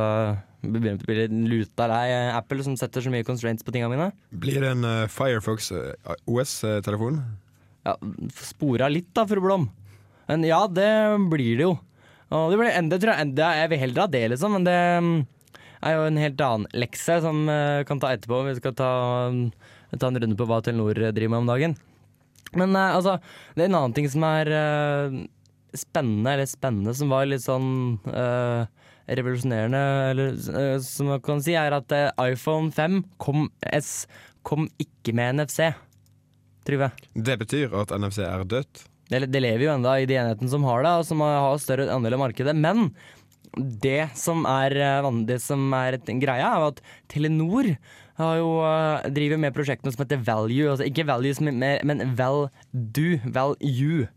Begynner 0.64 0.96
å 0.96 1.08
bli 1.10 1.24
luta 1.50 1.84
lei 1.90 2.06
Apple 2.32 2.64
som 2.64 2.76
setter 2.80 3.04
så 3.04 3.10
mye 3.12 3.26
constraints 3.26 3.64
på 3.64 3.72
tinga 3.74 3.90
mine. 3.92 4.06
Blir 4.32 4.62
det 4.64 4.70
en 4.72 4.86
eh, 4.88 5.08
Firefox 5.12 5.68
OS-telefon? 6.24 7.20
Ja, 7.84 7.98
Spora 8.40 8.88
litt 8.88 9.10
da, 9.16 9.26
fru 9.28 9.42
Blom. 9.44 9.68
Men 10.30 10.44
ja, 10.48 10.62
det 10.72 10.88
blir 11.32 11.58
det 11.60 11.66
jo. 11.66 11.74
Og 12.34 12.50
det 12.50 12.58
blir 12.58 12.72
enda, 12.72 12.98
tror 13.00 13.20
jeg, 13.20 13.34
jeg 13.36 13.70
vil 13.70 13.82
heller 13.82 14.04
ha 14.04 14.10
det, 14.10 14.22
liksom, 14.32 14.56
men 14.56 14.64
det 14.66 14.78
mm, 15.04 15.18
er 15.84 15.98
jo 15.98 16.04
en 16.08 16.20
helt 16.20 16.44
annen 16.44 16.68
lekse 16.74 17.20
som 17.24 17.44
vi 17.46 17.86
kan 17.88 18.00
ta 18.02 18.12
etterpå. 18.14 18.42
Vi 18.48 18.58
skal 18.58 18.76
ta, 18.78 18.92
mm, 19.32 19.50
ta 19.98 20.08
en 20.08 20.22
runde 20.22 20.38
på 20.38 20.48
hva 20.48 20.62
Telenor 20.64 20.96
driver 20.96 21.34
med 21.34 21.44
om 21.44 21.50
dagen. 21.52 21.76
Men 22.58 22.74
eh, 22.76 22.96
altså, 22.96 23.18
det 23.54 23.64
er 23.66 23.70
en 23.70 23.78
annen 23.80 23.96
ting 23.96 24.08
som 24.10 24.24
er 24.28 24.50
eh, 24.54 25.18
spennende, 25.78 26.34
eller 26.34 26.50
spennende, 26.50 26.94
som 26.96 27.12
var 27.12 27.28
litt 27.28 27.44
sånn 27.44 27.98
eh, 28.10 28.66
revolusjonerende, 29.18 29.82
eller 30.12 30.38
eh, 30.60 30.76
som 30.84 31.10
man 31.12 31.24
kan 31.24 31.42
si, 31.44 31.56
er 31.58 31.76
at 31.76 31.94
eh, 31.94 32.10
iPhone 32.32 32.72
5 32.74 33.02
kom, 33.22 33.48
S 33.74 34.06
kom 34.46 34.68
ikke 34.80 35.16
med 35.16 35.40
NFC. 35.40 35.72
Trygve. 36.64 36.92
Det 37.12 37.36
betyr 37.42 37.74
at 37.76 37.92
NFC 37.92 38.22
er 38.24 38.46
dødt. 38.48 38.86
Det, 39.12 39.26
det 39.28 39.42
lever 39.42 39.66
jo 39.66 39.74
enda 39.74 39.98
i 40.00 40.06
de 40.08 40.16
enhetene 40.16 40.48
som 40.48 40.64
har 40.64 40.84
det, 40.84 40.94
og 41.00 41.04
som 41.08 41.20
har 41.20 41.36
har 41.44 41.60
større 41.60 41.90
andel 41.92 42.16
av 42.16 42.22
markedet. 42.24 42.54
Men 42.56 42.88
det 43.58 44.10
som 44.18 44.44
er, 44.48 44.76
eh, 44.76 45.10
det 45.26 45.40
som 45.42 45.72
er 45.74 45.98
greia, 45.98 46.54
er 46.54 46.66
at 46.68 46.80
Telenor 47.08 47.76
jo, 48.18 48.50
eh, 48.62 49.10
driver 49.10 49.38
med 49.38 49.54
prosjektene 49.54 49.92
som 49.92 50.04
heter 50.04 50.22
Value. 50.22 50.70
Altså 50.70 50.86
ikke 50.86 51.06
Value, 51.06 51.34
men 51.40 52.16
«Val-du», 52.16 53.18
Val-do, 53.24 53.24
Value. 53.32 54.08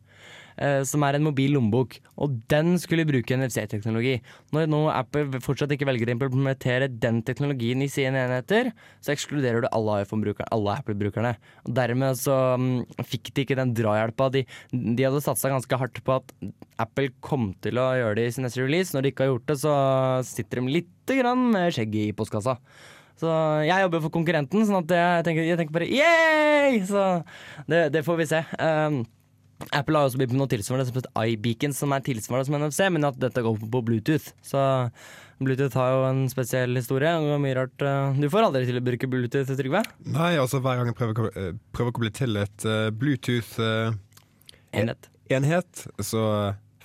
Eh, 0.58 0.82
Som 0.88 1.06
er 1.06 1.18
en 1.18 1.26
mobil 1.26 1.54
lommebok. 1.56 1.98
Og 2.18 2.38
den 2.52 2.76
skulle 2.82 3.06
bruke 3.08 3.38
NFC-teknologi. 3.38 4.18
Når 4.56 4.70
nå 4.72 4.82
Apple 4.94 5.42
fortsatt 5.44 5.74
ikke 5.74 5.88
velger 5.90 6.12
å 6.12 6.16
implementere 6.18 6.90
den 6.90 7.22
teknologien 7.28 7.84
i 7.86 7.90
sine 7.92 8.26
enheter, 8.26 8.72
så 9.02 9.14
ekskluderer 9.14 9.66
du 9.66 9.70
alle 9.72 10.02
Apple-brukerne. 10.04 11.36
Og 11.68 11.76
Dermed 11.78 12.20
så 12.20 12.38
um, 12.58 12.70
fikk 13.06 13.34
de 13.34 13.46
ikke 13.46 13.60
den 13.60 13.76
drahjelpa. 13.78 14.30
De, 14.34 14.44
de 14.74 15.08
hadde 15.08 15.24
satsa 15.24 15.54
ganske 15.54 15.82
hardt 15.82 16.04
på 16.04 16.20
at 16.20 16.36
Apple 16.82 17.12
kom 17.26 17.52
til 17.64 17.80
å 17.82 17.90
gjøre 17.98 18.20
det 18.20 18.28
i 18.28 18.36
sin 18.36 18.48
neste 18.48 18.64
release. 18.64 18.94
Når 18.96 19.06
de 19.06 19.14
ikke 19.14 19.26
har 19.26 19.34
gjort 19.34 19.50
det, 19.52 19.60
så 19.64 19.74
sitter 20.28 20.62
de 20.62 20.78
lite 20.80 21.20
grann 21.22 21.50
med 21.54 21.74
skjegget 21.76 22.12
i 22.12 22.16
postkassa. 22.18 22.58
Så 23.18 23.30
jeg 23.66 23.82
jobber 23.82 24.04
for 24.04 24.14
konkurrenten, 24.14 24.66
sånn 24.68 24.84
at 24.84 24.92
jeg 24.94 25.26
tenker, 25.26 25.46
jeg 25.48 25.58
tenker 25.58 25.74
bare 25.80 25.90
yeah! 25.90 26.76
Så 26.86 27.06
det, 27.70 27.88
det 27.96 28.04
får 28.06 28.20
vi 28.20 28.28
se. 28.30 28.44
Um, 28.62 29.02
Apple 29.74 29.98
har 29.98 30.06
også 30.08 30.20
begynt 30.20 30.34
med 30.36 30.42
noe 30.44 30.52
tilsvarende 30.52 30.86
som 30.88 30.98
heter 31.00 31.14
iBeacon, 31.34 31.74
som 31.74 31.94
er 31.96 32.04
tilsvarende 32.06 32.48
som 32.48 32.58
NFC, 32.60 32.80
men 32.94 33.08
at 33.10 33.18
dette 33.22 33.44
går 33.44 33.56
på 33.58 33.82
Bluetooth. 33.88 34.28
Så 34.46 34.60
Bluetooth 35.42 35.78
har 35.78 35.90
jo 35.96 36.04
en 36.12 36.22
spesiell 36.30 36.78
historie. 36.78 37.12
og 37.18 37.42
mye 37.42 37.56
rart. 37.58 37.82
uh, 37.82 38.14
Du 38.18 38.30
får 38.30 38.48
aldri 38.48 38.66
til 38.70 38.78
å 38.80 38.86
bruke 38.86 39.10
Bluetooth, 39.10 39.52
Trygve. 39.58 39.82
Nei, 40.06 40.34
altså 40.38 40.62
hver 40.62 40.78
gang 40.78 40.88
jeg 40.92 40.98
prøver, 40.98 41.32
eh, 41.34 41.52
prøver 41.74 41.92
å 41.94 41.98
koble 41.98 42.12
til 42.14 42.38
et 42.38 42.66
uh, 42.70 42.90
Bluetooth-enhet, 42.94 45.10
Enhet. 45.34 45.88
så 46.06 46.24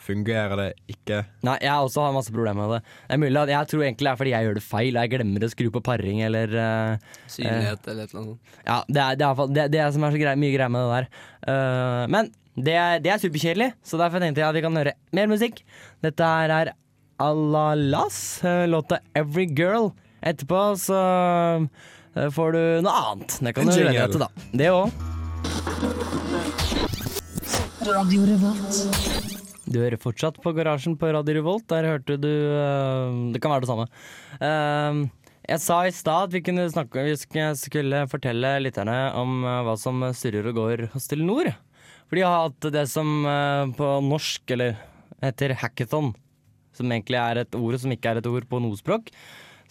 fungerer 0.02 0.56
det 0.58 0.70
ikke. 0.90 1.20
Nei, 1.46 1.58
jeg 1.62 1.78
også 1.86 2.02
har 2.06 2.14
masse 2.16 2.32
problemer 2.34 2.64
med 2.66 2.72
det. 2.74 2.80
Det 3.06 3.14
er 3.14 3.20
mulig 3.22 3.38
at 3.42 3.52
Jeg 3.52 3.68
tror 3.70 3.82
egentlig 3.84 4.06
det 4.08 4.12
er 4.12 4.18
fordi 4.20 4.32
jeg 4.34 4.44
gjør 4.48 4.56
det 4.58 4.64
feil. 4.66 4.94
Jeg 4.98 5.12
glemmer 5.14 5.44
å 5.46 5.50
skru 5.52 5.68
på 5.76 5.82
paring 5.84 6.18
eller 6.26 6.48
uh, 6.56 6.96
Synlighet 7.30 7.82
eller 7.86 8.02
et 8.08 8.10
eller 8.10 8.22
annet 8.24 8.32
sånt. 8.32 8.56
Ja, 8.66 8.78
det 8.88 9.02
er 9.04 9.12
det, 9.20 9.26
er, 9.28 9.34
det, 9.46 9.60
er, 9.62 9.68
det, 9.76 9.80
er 9.84 9.90
som 9.94 10.02
er 10.08 10.12
så 10.16 10.22
grei, 10.24 10.34
mye 10.42 10.54
greier 10.56 10.72
med 10.72 10.80
det 10.82 10.92
der. 10.96 11.06
Uh, 11.46 12.04
men 12.16 12.24
det 12.52 12.74
er, 12.76 12.98
det 13.00 13.08
er 13.08 13.20
superkjedelig, 13.22 13.70
så 13.80 13.96
derfor 13.96 14.20
tenkte 14.20 14.42
jeg 14.42 14.50
at 14.50 14.56
vi 14.58 14.62
kan 14.64 14.76
høre 14.76 14.92
mer 15.16 15.28
musikk. 15.30 15.62
Dette 16.04 16.20
her 16.20 16.52
er 16.52 16.72
Alalas, 17.22 18.42
uh, 18.44 18.66
låta 18.68 18.98
'Every 19.14 19.46
Girl'. 19.48 19.92
Etterpå 20.22 20.76
så 20.76 20.98
uh, 21.64 22.28
får 22.28 22.52
du 22.52 22.62
noe 22.84 22.92
annet. 22.92 23.38
Det 23.40 23.54
kan 23.56 23.64
En 23.64 23.72
du 23.72 23.80
glede 23.80 23.96
deg 23.96 24.12
til, 24.12 24.20
da. 24.20 24.28
Det 24.52 24.68
òg. 24.68 24.90
Du 29.72 29.80
hører 29.80 29.96
fortsatt 29.96 30.36
på 30.42 30.52
Garasjen 30.52 30.98
på 31.00 31.08
Radio 31.14 31.40
Revolt. 31.40 31.64
Der 31.72 31.88
hørte 31.88 32.20
du 32.20 32.28
uh, 32.28 33.32
Det 33.32 33.40
kan 33.40 33.54
være 33.54 33.64
det 33.64 33.72
samme. 33.72 33.88
Uh, 34.42 35.08
jeg 35.48 35.58
sa 35.58 35.80
i 35.88 35.94
stad 35.94 36.28
at 36.28 36.36
vi 36.36 36.44
kunne 36.44 36.68
snakke 36.70 37.02
Vi 37.08 37.16
skulle 37.58 38.04
fortelle 38.12 38.60
lytterne 38.62 39.10
om 39.18 39.40
uh, 39.42 39.62
hva 39.66 39.74
som 39.80 40.04
surrer 40.14 40.52
og 40.52 40.58
går 40.60 40.88
hos 40.92 41.08
Telenor. 41.08 41.54
For 42.12 42.20
de 42.20 42.24
har 42.28 42.42
hatt 42.44 42.66
det 42.74 42.82
som 42.92 43.22
uh, 43.24 43.70
på 43.72 43.86
norsk 44.04 44.50
eller 44.52 44.74
heter 45.24 45.54
hackathon. 45.56 46.10
som 46.76 46.92
egentlig 46.92 47.16
er 47.16 47.38
et 47.40 47.56
ord 47.56 47.76
som 47.80 47.92
ikke 47.94 48.10
er 48.10 48.20
et 48.20 48.28
ord 48.28 48.44
på 48.50 48.60
noe 48.60 48.76
språk. 48.76 49.08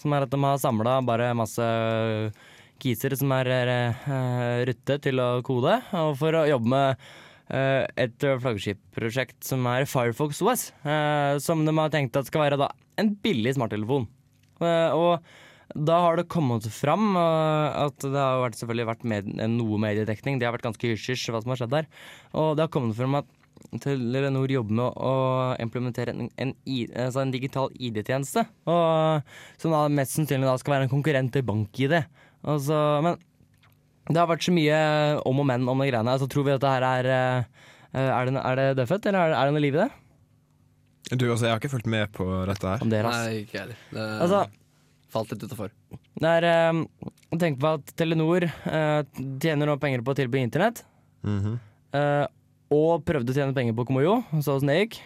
Som 0.01 0.15
er 0.17 0.25
at 0.25 0.33
de 0.33 0.39
har 0.41 0.57
samla 0.57 0.95
bare 1.05 1.35
masse 1.37 1.61
kiser 2.81 3.13
som 3.13 3.29
er 3.37 3.51
uh, 4.09 4.65
rutte 4.65 4.97
til 5.05 5.21
å 5.21 5.29
kode, 5.45 5.75
og 5.93 6.17
for 6.17 6.33
å 6.33 6.47
jobbe 6.49 6.73
med 6.73 7.05
eh, 7.53 7.85
et 8.07 8.25
flaggskipprosjekt 8.41 9.45
som 9.45 9.69
er 9.69 9.85
Firefox 9.85 10.41
OS, 10.41 10.71
eh, 10.81 11.37
som 11.45 11.61
de 11.61 11.77
har 11.77 11.93
tenkt 11.93 12.17
at 12.17 12.25
skal 12.25 12.47
være 12.47 12.57
da 12.63 12.71
en 12.97 13.13
billig 13.21 13.53
smarttelefon. 13.59 14.09
Eh, 14.65 14.97
og 14.97 15.21
da 15.75 15.99
har 16.05 16.17
det 16.19 16.29
kommet 16.31 16.65
fram 16.73 17.13
eh, 17.19 17.83
at 17.85 18.03
det 18.03 18.17
har 18.17 18.41
vært, 18.43 18.57
selvfølgelig 18.59 18.89
vært 18.89 19.05
med, 19.07 19.29
noe 19.53 19.79
mediedekning. 19.81 20.39
Det 20.39 20.47
har 20.47 20.55
vært 20.55 20.67
ganske 20.69 20.93
hysj-hysj 20.93 21.29
hva 21.31 21.43
som 21.43 21.53
har 21.53 21.61
skjedd 21.61 21.75
der. 21.75 21.89
Og 22.37 22.55
det 22.57 22.65
har 22.65 22.73
kommet 22.73 22.97
fram 22.97 23.19
at 23.21 23.29
Telenor 23.81 24.49
jobber 24.49 24.73
med 24.73 24.95
å 24.97 25.11
implementere 25.61 26.15
en, 26.15 26.29
en, 26.41 26.53
altså 26.97 27.21
en 27.21 27.33
digital 27.33 27.69
ID-tjeneste. 27.77 28.43
Som 28.65 29.75
da 29.75 29.83
mest 29.93 30.17
sannsynlig 30.17 30.49
da 30.49 30.55
skal 30.59 30.75
være 30.75 30.87
en 30.87 30.93
konkurrent 30.95 31.31
til 31.35 31.45
bank-ID. 31.45 31.93
Altså, 32.41 32.77
men 33.05 33.19
det 34.09 34.17
har 34.17 34.29
vært 34.31 34.47
så 34.47 34.53
mye 34.55 34.77
om 35.29 35.43
og 35.43 35.47
men 35.47 35.67
om 35.69 35.83
de 35.83 35.91
greiene. 35.91 36.15
Altså, 36.15 36.29
tror 36.31 36.47
vi 36.47 36.55
dette 36.55 36.71
her 36.73 36.87
er 36.87 37.11
eh, 37.13 37.59
Er 37.93 38.25
det, 38.27 38.39
er 38.41 38.55
det 38.57 38.67
dødfødt, 38.79 39.11
eller 39.11 39.19
er 39.19 39.33
det, 39.33 39.37
er 39.37 39.45
det 39.45 39.55
noe 39.55 39.63
liv 39.67 39.77
i 39.77 39.83
det? 39.83 39.89
Du, 41.11 41.25
altså, 41.29 41.45
Jeg 41.45 41.53
har 41.53 41.61
ikke 41.61 41.73
fulgt 41.75 41.91
med 41.91 42.11
på 42.15 42.25
dette 42.49 42.67
her. 42.67 42.81
Om 42.81 42.91
det, 42.91 43.03
altså. 43.05 43.29
Nei, 43.29 43.43
ikke 43.45 43.61
heller. 43.61 43.85
Det 43.91 44.09
Altså, 44.25 44.41
falt 45.13 45.31
litt 45.33 45.43
utafor. 45.45 45.71
det 46.21 46.31
er 46.39 46.47
eh, 46.49 46.81
Tenk 47.39 47.59
på 47.63 47.69
at 47.77 47.93
Telenor 47.95 48.43
eh, 48.43 49.01
tjener 49.39 49.69
nå 49.69 49.77
penger 49.79 50.01
på 50.03 50.11
å 50.11 50.17
tilby 50.19 50.41
internett. 50.43 50.83
Mhm. 51.23 51.57
eh, 51.95 52.25
og 52.71 53.03
prøvde 53.03 53.33
å 53.33 53.35
tjene 53.35 53.55
penger 53.55 53.75
på 53.75 53.83
Komoyo, 53.89 54.21
så 54.39 54.53
åssen 54.55 54.69
det 54.71 54.77
gikk. 54.79 54.97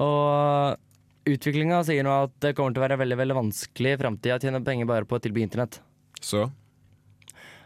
Og 0.00 0.80
utviklinga 1.28 1.82
sier 1.84 2.04
nå 2.06 2.12
at 2.24 2.32
det 2.40 2.54
kommer 2.56 2.72
til 2.72 2.80
å 2.80 2.84
være 2.86 2.96
veldig 3.02 3.18
veldig 3.20 3.36
vanskelig 3.36 3.92
i 3.94 3.98
framtida 4.00 4.38
å 4.38 4.42
tjene 4.42 4.62
penger 4.64 4.88
bare 4.88 5.04
på 5.08 5.16
å 5.18 5.22
tilby 5.24 5.44
internett. 5.44 5.80
Så 6.24 6.46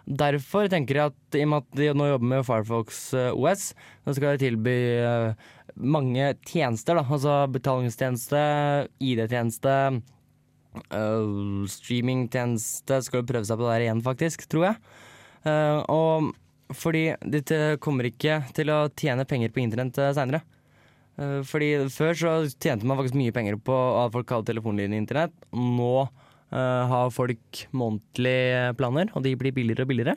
Derfor 0.09 0.71
tenker 0.73 0.97
jeg 0.97 1.13
at 1.13 1.37
i 1.37 1.43
og 1.45 1.51
med 1.53 1.65
at 1.67 1.77
de 1.77 1.89
nå 1.93 2.07
jobber 2.09 2.31
med 2.31 2.47
Firefox 2.49 3.01
eh, 3.15 3.29
OS, 3.37 3.75
så 4.07 4.15
skal 4.17 4.35
de 4.39 4.47
tilby 4.47 4.77
eh, 5.05 5.49
mange 5.77 6.31
tjenester. 6.49 6.97
da, 6.97 7.03
Altså 7.05 7.35
betalingstjeneste, 7.53 8.41
ID-tjeneste, 9.05 9.75
eh, 10.77 11.65
streamingtjeneste. 11.73 13.01
Skal 13.07 13.23
jo 13.23 13.29
prøve 13.31 13.49
seg 13.49 13.59
på 13.59 13.67
det 13.67 13.73
der 13.75 13.87
igjen, 13.89 14.05
faktisk, 14.05 14.47
tror 14.51 14.71
jeg. 14.71 14.79
Uh, 15.47 15.81
og 15.89 16.77
fordi 16.77 17.13
de 17.23 17.41
kommer 17.81 18.09
ikke 18.11 18.41
til 18.57 18.73
å 18.75 18.89
tjene 18.99 19.25
penger 19.29 19.55
på 19.55 19.63
internett 19.63 19.97
uh, 20.03 20.11
seinere. 20.13 20.43
fordi 21.49 21.89
før 21.91 22.15
så 22.15 22.33
tjente 22.63 22.87
man 22.87 22.99
faktisk 22.99 23.17
mye 23.19 23.33
penger 23.35 23.57
på 23.59 23.75
at 24.05 24.13
folk 24.15 24.31
hadde 24.31 24.53
telefonlinje 24.53 25.01
internett. 25.01 25.33
Nå 25.51 26.07
eh, 26.53 26.85
har 26.93 27.11
folk 27.15 27.65
månedlige 27.75 28.75
planer, 28.79 29.11
og 29.15 29.25
de 29.27 29.35
blir 29.41 29.55
billigere 29.57 29.87
og 29.87 29.91
billigere. 29.93 30.17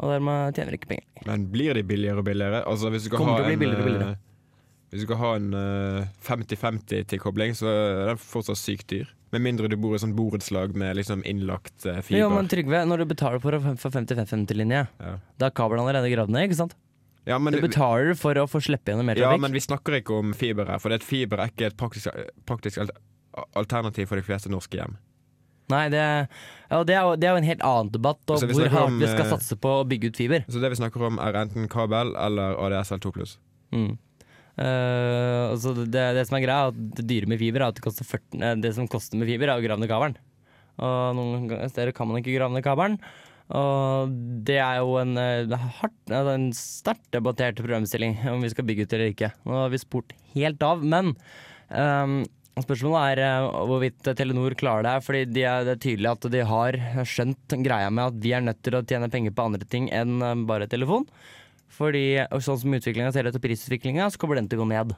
Og 0.00 0.14
dermed 0.14 0.56
tjener 0.56 0.72
de 0.72 0.80
ikke 0.80 0.92
penger. 0.94 1.06
Men 1.28 1.46
blir 1.52 1.76
de 1.76 1.84
billigere 1.84 2.22
og 2.22 2.24
billigere? 2.24 2.62
Altså 2.64 2.88
Hvis 2.90 3.04
du 3.04 3.10
skal 3.10 3.20
Kommer 3.20 3.44
ha 3.44 3.52
en 3.52 3.60
billigere 3.60 3.82
og 3.82 3.88
billigere. 3.90 4.10
eh, 4.16 4.26
Hvis 4.90 5.02
du 5.02 5.06
skal 5.06 5.20
ha 5.20 5.32
en 5.36 5.50
eh, 5.54 6.06
50-50-tilkobling, 6.24 7.54
så 7.58 7.68
er 7.68 8.06
den 8.14 8.22
fortsatt 8.22 8.58
sykt 8.58 8.88
dyr. 8.90 9.10
Med 9.32 9.42
mindre 9.44 9.68
du 9.70 9.76
bor 9.78 9.94
i 9.94 9.98
sånn 10.02 10.14
borettslag 10.18 10.72
med 10.74 10.96
liksom 10.98 11.20
innlagt 11.28 11.84
eh, 11.86 12.00
fiber. 12.02 12.18
Jo, 12.24 12.30
men 12.34 12.48
Trygve, 12.50 12.80
når 12.90 13.04
du 13.04 13.10
betaler 13.12 13.38
for, 13.42 13.54
å- 13.54 13.76
for 13.78 13.90
50-50-linje, 13.94 14.80
ja. 14.98 15.12
da 15.38 15.46
er 15.46 15.54
kabelen 15.54 15.84
allerede 15.84 16.10
gravd 16.10 16.32
ned, 16.34 16.48
ikke 16.48 16.58
sant? 16.64 16.74
Ja, 17.28 17.36
men, 17.38 17.52
Du 17.54 17.60
betaler 17.62 18.14
for 18.18 18.34
å 18.40 18.46
få 18.50 18.58
slippe 18.64 18.90
gjennom 18.90 19.06
mer 19.06 19.14
ja, 19.20 19.28
trafikk. 19.28 19.42
men 19.44 19.52
vi 19.54 19.60
snakker 19.62 19.98
ikke 20.00 20.16
om 20.18 20.32
fiber 20.34 20.66
her, 20.72 20.80
for 20.82 20.90
det 20.90 21.02
at 21.02 21.06
fiber 21.06 21.38
er 21.44 21.52
ikke 21.52 21.68
et 21.70 21.76
praktisk, 21.78 22.08
praktisk 22.48 22.80
al- 22.82 22.90
alternativ 23.60 24.08
for 24.10 24.16
de 24.18 24.24
fleste 24.26 24.50
norske 24.50 24.80
hjem. 24.80 24.96
Nei, 25.70 25.84
det, 25.92 26.00
ja, 26.02 26.78
det, 26.82 26.94
er 26.96 27.04
jo, 27.06 27.14
det 27.20 27.28
er 27.28 27.36
jo 27.36 27.40
en 27.44 27.46
helt 27.46 27.60
annen 27.62 27.92
debatt 27.94 28.32
om 28.34 28.40
vi 28.40 28.48
hvor 28.50 28.64
snakker 28.64 28.74
hardt 28.74 28.90
om, 28.90 28.96
vi 28.98 29.06
skal 29.12 29.26
eh, 29.28 29.30
satse 29.36 29.54
på 29.62 29.74
å 29.76 29.84
bygge 29.86 30.10
ut 30.10 30.16
fiber. 30.18 30.42
Så 30.50 30.58
det 30.64 30.72
vi 30.72 30.80
snakker 30.80 31.04
om, 31.06 31.20
er 31.22 31.38
enten 31.44 31.68
kabel 31.70 32.16
eller 32.18 32.56
ADSL 32.58 32.98
2 33.04 33.12
Mm. 33.70 33.92
Altså 34.60 35.72
det, 35.78 36.02
det 36.16 36.26
som 36.28 36.36
er 36.36 36.44
greia, 36.44 36.68
er 36.68 36.74
at 36.74 36.98
det 36.98 37.06
dyre 37.08 37.30
med 37.30 37.40
fiber 37.40 37.64
er 37.64 37.70
at 37.70 37.78
det, 37.78 37.84
koster 37.84 38.06
40, 38.06 38.40
eh, 38.44 38.58
det 38.60 38.74
som 38.76 38.88
koster 38.90 39.20
med 39.20 39.30
fiber, 39.30 39.48
er 39.48 39.60
å 39.60 39.64
grave 39.64 39.80
ned 39.80 39.90
kabelen. 39.90 40.18
Og 40.80 41.16
noen 41.16 41.50
steder 41.72 41.92
kan 41.96 42.08
man 42.08 42.20
ikke 42.20 42.36
grave 42.36 42.54
ned 42.54 42.64
kabelen. 42.64 42.98
Og 43.50 44.10
det 44.46 44.60
er 44.62 44.78
jo 44.78 44.98
en, 45.00 45.16
eh, 45.18 45.70
hardt, 45.80 46.12
en 46.14 46.50
sterkt 46.54 47.08
debattert 47.16 47.58
problemstilling 47.58 48.20
om 48.30 48.44
vi 48.44 48.52
skal 48.52 48.68
bygge 48.68 48.86
ut 48.86 48.92
eller 48.98 49.14
ikke. 49.14 49.32
Nå 49.48 49.64
har 49.64 49.72
vi 49.72 49.82
spurt 49.82 50.14
helt 50.36 50.62
av, 50.62 50.84
men 50.86 51.16
um, 51.74 52.20
spørsmålet 52.60 53.18
er 53.24 53.48
hvorvidt 53.66 54.12
Telenor 54.14 54.54
klarer 54.60 54.86
det. 54.86 54.94
Fordi 55.08 55.24
de 55.32 55.42
det 55.66 55.74
er 55.74 55.82
tydelig 55.82 56.12
at 56.12 56.30
de 56.30 56.46
har 56.46 56.78
skjønt 57.08 57.58
greia 57.64 57.90
med 57.90 58.12
at 58.12 58.22
vi 58.22 58.36
er 58.36 58.46
nødt 58.46 58.62
til 58.62 58.78
å 58.78 58.84
tjene 58.86 59.10
penger 59.10 59.34
på 59.34 59.50
andre 59.50 59.66
ting 59.66 59.90
enn 59.90 60.46
bare 60.46 60.70
telefon. 60.70 61.08
Fordi 61.70 62.04
sånn 62.42 62.58
som 62.60 62.74
utviklinga 62.76 63.12
ser 63.14 63.28
ut 63.28 63.38
og 63.38 63.44
prisutviklinga, 63.44 64.08
så 64.10 64.20
kommer 64.20 64.40
den 64.40 64.50
til 64.50 64.60
å 64.60 64.64
gå 64.64 64.72
ned. 64.72 64.96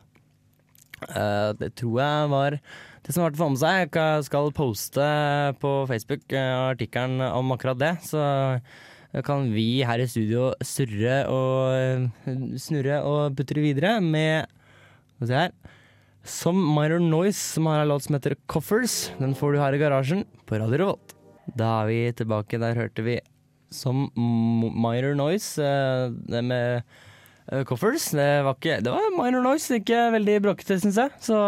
Uh, 1.03 1.51
det 1.59 1.73
tror 1.79 1.99
jeg 1.99 2.31
var 2.31 2.57
det 3.03 3.11
som 3.11 3.25
var 3.25 3.33
til 3.35 3.41
å 3.41 3.43
få 3.43 3.51
med 3.51 3.61
seg. 3.63 3.99
Jeg 3.99 4.27
skal 4.29 4.53
poste 4.55 5.07
på 5.63 5.71
Facebook 5.91 6.35
eh, 6.39 6.55
artikkelen 6.71 7.23
om 7.27 7.51
akkurat 7.55 7.81
det. 7.81 7.97
Så 8.07 8.23
kan 9.27 9.49
vi 9.53 9.83
her 9.85 10.01
i 10.01 10.07
studio 10.07 10.53
surre 10.65 11.17
og 11.29 11.75
eh, 11.75 12.37
snurre 12.63 13.01
og 13.05 13.35
putte 13.37 13.59
videre 13.59 13.97
med 14.01 14.47
Skal 14.47 15.27
vi 15.27 15.33
se 15.33 15.41
her. 15.41 15.57
Som 16.23 16.63
Minor 16.63 17.03
Noise, 17.03 17.41
som 17.57 17.67
har 17.67 17.83
en 17.83 17.91
låt 17.91 18.07
som 18.07 18.15
heter 18.15 18.37
Coffers. 18.47 19.11
Den 19.19 19.35
får 19.35 19.57
du 19.57 19.59
her 19.59 19.75
i 19.75 19.83
garasjen 19.83 20.23
på 20.47 20.63
Radio 20.63 20.79
Revolt. 20.79 21.17
Da 21.59 21.81
er 21.81 21.91
vi 21.91 22.01
tilbake. 22.23 22.63
Der 22.63 22.79
hørte 22.79 23.03
vi 23.03 23.19
som 23.75 24.07
Minor 24.17 25.17
Noise, 25.19 25.63
eh, 25.63 26.13
det 26.31 26.43
med 26.47 26.83
eh, 27.49 27.65
Coffers. 27.69 28.11
Det 28.17 28.29
var, 28.47 28.57
ikke, 28.59 28.81
det 28.85 28.95
var 28.95 29.13
Minor 29.17 29.45
Noise, 29.45 29.81
ikke 29.81 30.09
veldig 30.17 30.39
bråkete, 30.47 30.79
syns 30.83 31.01
jeg. 31.01 31.13
Så 31.25 31.39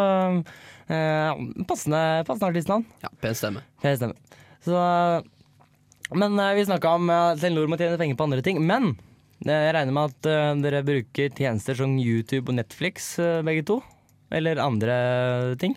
eh, 0.88 1.44
passende, 1.68 2.02
passende 2.28 2.50
artistnavn. 2.52 2.86
Ja, 3.04 3.12
pen 3.22 3.38
stemme. 3.38 3.64
Pen 3.84 3.98
stemme. 4.00 4.40
Så, 4.64 4.76
men 6.16 6.38
eh, 6.40 6.54
vi 6.58 6.68
snakka 6.68 6.96
om 6.98 7.10
at 7.14 7.42
Telenor 7.42 7.72
må 7.72 7.80
tjene 7.80 8.00
penger 8.00 8.20
på 8.20 8.28
andre 8.28 8.44
ting. 8.46 8.62
Men 8.64 8.94
jeg 9.44 9.72
regner 9.76 9.92
med 9.92 10.12
at 10.12 10.28
uh, 10.30 10.50
dere 10.62 10.84
bruker 10.86 11.32
tjenester 11.36 11.76
som 11.76 11.98
YouTube 12.00 12.48
og 12.48 12.56
Netflix, 12.56 13.10
uh, 13.20 13.42
begge 13.44 13.66
to? 13.68 13.80
Eller 14.32 14.60
andre 14.62 14.94
ting? 15.60 15.74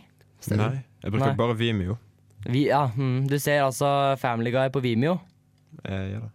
Nei, 0.53 0.77
jeg 1.03 1.11
bruker 1.11 1.33
Nei. 1.33 1.39
bare 1.39 1.57
Vimeo. 1.59 1.97
Vi, 2.47 2.67
ja, 2.69 2.85
mm, 2.95 3.27
du 3.27 3.35
ser 3.41 3.65
altså 3.65 3.89
Family 4.21 4.53
Guy 4.53 4.69
på 4.71 4.79
Vimeo. 4.85 5.17
Eh, 5.83 6.13
ja 6.13 6.21
da. 6.21 6.29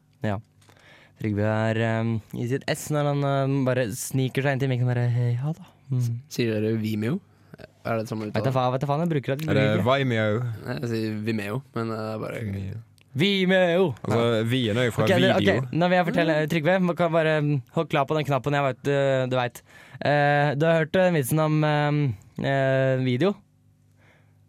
Trygve 1.22 1.46
er 1.46 1.82
um, 2.00 2.14
i 2.34 2.46
sitt 2.50 2.64
ess 2.70 2.88
når 2.94 3.10
han 3.12 3.26
eh, 3.28 3.58
bare 3.66 3.84
sniker 3.94 4.42
seg 4.42 4.56
inn 4.56 4.62
til 4.62 4.72
mikken 4.72 4.88
og 4.88 4.94
bare 4.94 5.04
hey, 5.12 5.34
Ja 5.36 5.52
da. 5.54 5.68
Mm. 5.92 6.22
Sier 6.32 6.54
dere 6.56 6.72
Vimeo? 6.80 7.18
Er 7.82 7.98
det 8.00 8.08
samme 8.08 8.30
Vet 8.30 8.46
da 8.46 8.54
faen, 8.54 8.72
vet 8.72 8.82
da 8.82 8.88
faen, 8.88 9.02
jeg 9.04 9.10
bruker 9.10 9.36
det. 9.36 9.50
Er 9.50 9.58
det. 9.58 9.84
Vimeo? 9.86 10.40
Nei, 10.64 10.78
Jeg 10.80 10.90
sier 10.94 11.20
Vimeo, 11.26 11.60
men 11.76 11.92
det 11.92 12.00
er 12.00 12.18
bare 12.22 12.42
Vimeo! 13.12 13.92
Altså, 14.00 14.42
Vien 14.48 14.78
er 14.80 14.86
jo 14.88 14.92
fra 14.96 15.04
okay, 15.04 15.20
video. 15.20 15.36
Okay. 15.36 15.76
Nå 15.76 15.88
vil 15.90 15.98
jeg 15.98 16.06
fortelle 16.08 16.36
Trygve, 16.48 16.76
man 16.80 16.96
kan 16.96 17.12
bare 17.12 17.34
holde 17.76 17.90
klar 17.92 18.06
på 18.08 18.16
den 18.16 18.24
knappen. 18.24 18.56
Jeg 18.56 18.64
vet, 18.64 18.80
du, 18.88 18.94
du 19.28 19.36
veit. 19.36 19.60
Uh, 20.00 20.56
du 20.56 20.64
har 20.64 20.78
hørt 20.80 20.96
eh, 20.96 21.10
vitsen 21.18 21.42
om 21.44 21.58
eh, 21.68 21.98
eh, 22.48 23.02
video? 23.04 23.34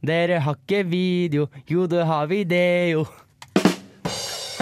Dere 0.04 0.40
har 0.44 0.56
ikke 0.60 0.82
video, 0.88 1.50
jo 1.68 1.86
det 1.92 2.08
har 2.08 2.28
vi 2.32 2.44
det 2.48 2.96
jo. 2.96 3.04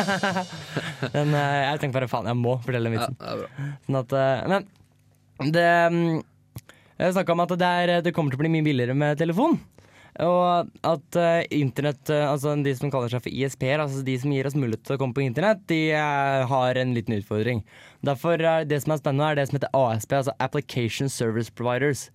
den, 1.16 1.34
eh, 1.38 1.58
jeg 1.66 1.82
tenkte 1.82 1.98
bare 2.00 2.12
faen, 2.12 2.30
jeg 2.32 2.40
må 2.40 2.58
fortelle 2.64 2.92
den 2.92 2.98
vitsen. 2.98 3.18
Ja. 3.20 3.76
Sånn 3.88 4.00
at, 4.02 4.16
eh, 4.18 4.46
men 4.52 5.52
det 5.52 5.68
mm, 5.94 6.22
Jeg 7.02 7.14
snakka 7.16 7.34
om 7.34 7.42
at 7.42 7.54
det, 7.58 7.70
er, 7.84 7.94
det 8.06 8.14
kommer 8.14 8.34
til 8.34 8.38
å 8.38 8.44
bli 8.44 8.52
mye 8.54 8.66
billigere 8.66 8.94
med 8.98 9.18
telefon. 9.18 9.58
Og 10.20 10.72
at 10.84 11.18
uh, 11.18 11.40
internett, 11.56 12.04
uh, 12.12 12.34
altså 12.34 12.54
de 12.60 12.74
som 12.76 12.92
kaller 12.92 13.12
seg 13.14 13.24
for 13.24 13.32
ISP-er, 13.32 13.80
altså 13.80 14.04
de 14.06 14.18
som 14.20 14.34
gir 14.34 14.48
oss 14.48 14.58
mulighet 14.58 14.84
til 14.86 14.98
å 14.98 15.00
komme 15.00 15.16
på 15.16 15.24
internett, 15.24 15.64
de 15.72 15.94
uh, 15.96 16.44
har 16.52 16.78
en 16.82 16.92
liten 16.98 17.16
utfordring. 17.16 17.64
Derfor 18.06 18.36
er 18.36 18.68
det 18.68 18.82
som 18.84 18.94
er 18.94 19.00
spennende, 19.00 19.30
er 19.32 19.40
det 19.40 19.48
som 19.48 19.58
heter 19.58 19.72
ASP, 19.78 20.18
altså 20.20 20.36
Application 20.44 21.10
Service 21.10 21.54
Providers. 21.54 22.10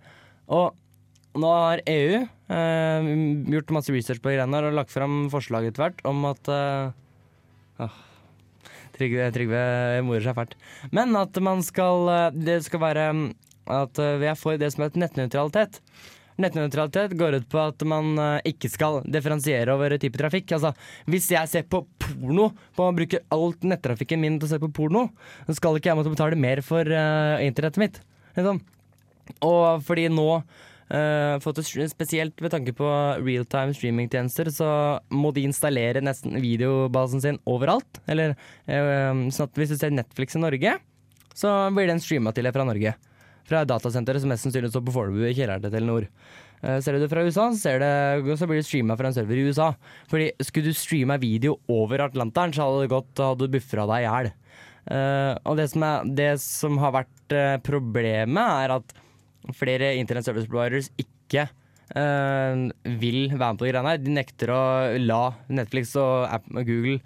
Og 0.53 0.77
nå 1.37 1.49
har 1.53 1.83
EU 1.91 2.23
gjort 3.51 3.73
masse 3.75 3.93
research 3.93 4.23
på 4.25 4.31
greiene 4.31 4.61
og 4.63 4.77
lagt 4.79 4.93
fram 4.95 5.27
forslag 5.33 5.67
etter 5.69 5.83
hvert 5.83 5.99
om 6.09 6.23
at 6.31 6.49
Trygve, 8.97 9.31
Trygve 9.35 9.63
morer 10.07 10.25
seg 10.25 10.37
fælt. 10.39 10.55
Men 10.97 11.17
at 11.21 11.37
man 11.45 11.63
skal 11.65 12.11
eh, 12.13 12.37
Det 12.49 12.61
skal 12.65 12.83
være 12.83 13.09
mm, 13.13 13.25
at 13.77 13.99
eh, 14.03 14.19
vi 14.23 14.29
er 14.31 14.39
for 14.39 14.61
det 14.61 14.71
som 14.73 14.87
heter 14.87 15.03
nettnøytralitet. 15.03 15.81
Nettnøytralitet 16.41 17.15
går 17.17 17.39
ut 17.39 17.49
på 17.53 17.61
at 17.63 17.85
man 17.89 18.17
eh, 18.21 18.53
ikke 18.53 18.71
skal 18.73 19.01
differensiere 19.09 19.73
over 19.73 19.97
type 20.01 20.21
trafikk. 20.21 20.53
Altså, 20.57 20.73
hvis 21.09 21.29
jeg 21.33 21.53
ser 21.53 21.67
på 21.69 21.83
porno, 22.03 22.51
på 22.77 22.87
å 22.87 22.95
bruke 22.97 23.23
alt 23.35 23.67
nettrafikken 23.67 24.23
min 24.23 24.39
til 24.41 24.49
å 24.49 24.55
se 24.55 24.63
på 24.63 24.73
porno, 24.77 25.09
så 25.49 25.57
skal 25.59 25.79
ikke 25.79 25.93
jeg 25.93 26.01
måtte 26.01 26.13
betale 26.13 26.39
mer 26.39 26.63
for 26.65 26.87
uh, 26.87 27.43
internettet 27.43 27.83
mitt. 27.83 28.01
Liksom. 28.37 28.61
Og 29.49 29.83
fordi 29.87 30.07
nå 30.13 30.29
eh, 30.91 31.37
for 31.43 31.57
spesielt 31.91 32.41
ved 32.43 32.53
tanke 32.53 32.75
på 32.77 32.87
realtime 33.23 33.75
streamingtjenester, 33.75 34.51
så 34.55 34.69
må 35.11 35.33
de 35.35 35.47
installere 35.49 36.03
nesten 36.05 36.39
videobasen 36.43 37.23
sin 37.23 37.41
overalt. 37.47 38.01
Eller 38.07 38.37
uh, 38.71 39.27
sånn 39.31 39.49
at 39.49 39.59
hvis 39.59 39.75
du 39.75 39.79
ser 39.81 39.95
Netflix 39.95 40.37
i 40.37 40.43
Norge, 40.43 40.77
så 41.37 41.53
blir 41.75 41.91
den 41.91 42.03
streama 42.03 42.33
til 42.33 42.47
deg 42.47 42.57
fra 42.57 42.67
Norge. 42.69 42.97
Fra 43.47 43.63
datasenteret 43.69 44.23
som 44.23 44.33
mest 44.33 44.47
sannsynlig 44.47 44.73
står 44.73 44.85
på 44.87 44.95
Fornebu 44.95 45.27
i 45.29 45.35
kjelleren 45.37 45.63
til 45.65 45.75
Telenor. 45.75 46.09
Uh, 46.63 46.79
ser 46.83 46.97
du 46.97 47.03
det 47.03 47.11
fra 47.13 47.27
USA, 47.27 47.51
så, 47.55 47.77
det, 47.83 47.93
så 48.39 48.49
blir 48.49 48.63
det 48.63 48.69
streama 48.69 48.99
fra 48.99 49.11
en 49.11 49.17
server 49.17 49.41
i 49.43 49.47
USA. 49.51 49.73
Fordi 50.11 50.31
skulle 50.45 50.71
du 50.71 50.79
streama 50.79 51.19
video 51.23 51.59
over 51.73 52.07
Atlanteren, 52.07 52.55
så 52.55 52.67
hadde 52.67 52.87
det 52.87 52.95
gått, 52.95 53.15
hadde 53.23 53.47
du 53.47 53.57
buffra 53.59 53.89
deg 53.91 54.05
i 54.05 54.11
hjel. 54.11 54.35
Og 54.87 55.57
det 55.59 55.65
som, 55.73 55.83
er, 55.83 56.11
det 56.15 56.29
som 56.39 56.77
har 56.79 56.93
vært 56.95 57.33
problemet, 57.67 58.39
er 58.39 58.77
at 58.77 58.93
flere 59.57 59.95
internet 60.01 60.27
service 60.29 60.51
providers 60.51 60.91
ikke 61.01 61.49
Uh, 61.87 62.67
vil 62.99 63.29
være 63.31 63.53
med 63.55 63.61
på 63.61 63.67
de 63.69 63.71
greiene 63.71 63.91
her. 63.93 64.01
De 64.03 64.11
nekter 64.11 64.51
å 64.51 64.63
la 64.99 65.21
Netflix 65.55 65.93
og 66.01 66.49
Google 66.67 66.97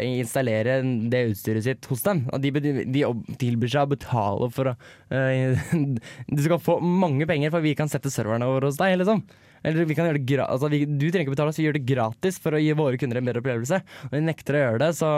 installere 0.00 0.78
det 1.12 1.20
utstyret 1.32 1.66
sitt 1.66 1.88
hos 1.90 2.04
dem. 2.06 2.22
Og 2.32 2.40
de, 2.40 2.52
de 2.88 3.04
tilbyr 3.40 3.72
seg 3.74 3.84
å 3.84 3.90
betale 3.90 4.48
for 4.54 4.72
å 4.72 4.74
uh, 5.12 5.68
Du 6.32 6.40
skal 6.40 6.62
få 6.62 6.78
mange 6.80 7.28
penger 7.28 7.52
for 7.52 7.64
vi 7.64 7.76
kan 7.78 7.90
sette 7.90 8.12
serverne 8.12 8.48
over 8.48 8.70
hos 8.70 8.80
deg, 8.80 8.96
liksom. 9.02 9.22
Eller 9.60 9.84
vi 9.84 9.96
kan 9.96 10.06
gjøre 10.08 10.22
det 10.24 10.44
altså, 10.46 10.70
vi, 10.72 10.84
Du 10.88 11.08
trenger 11.10 11.26
ikke 11.26 11.34
betale, 11.34 11.52
så 11.52 11.60
vi 11.60 11.68
gjør 11.68 11.76
det 11.76 11.88
gratis 11.88 12.40
for 12.40 12.56
å 12.56 12.60
gi 12.62 12.72
våre 12.76 13.00
kunder 13.00 13.20
en 13.20 13.28
bedre 13.28 13.42
opplevelse. 13.44 13.82
Og 14.08 14.14
de 14.16 14.22
nekter 14.24 14.56
å 14.56 14.62
gjøre 14.64 14.84
det, 14.86 14.92
så 14.96 15.10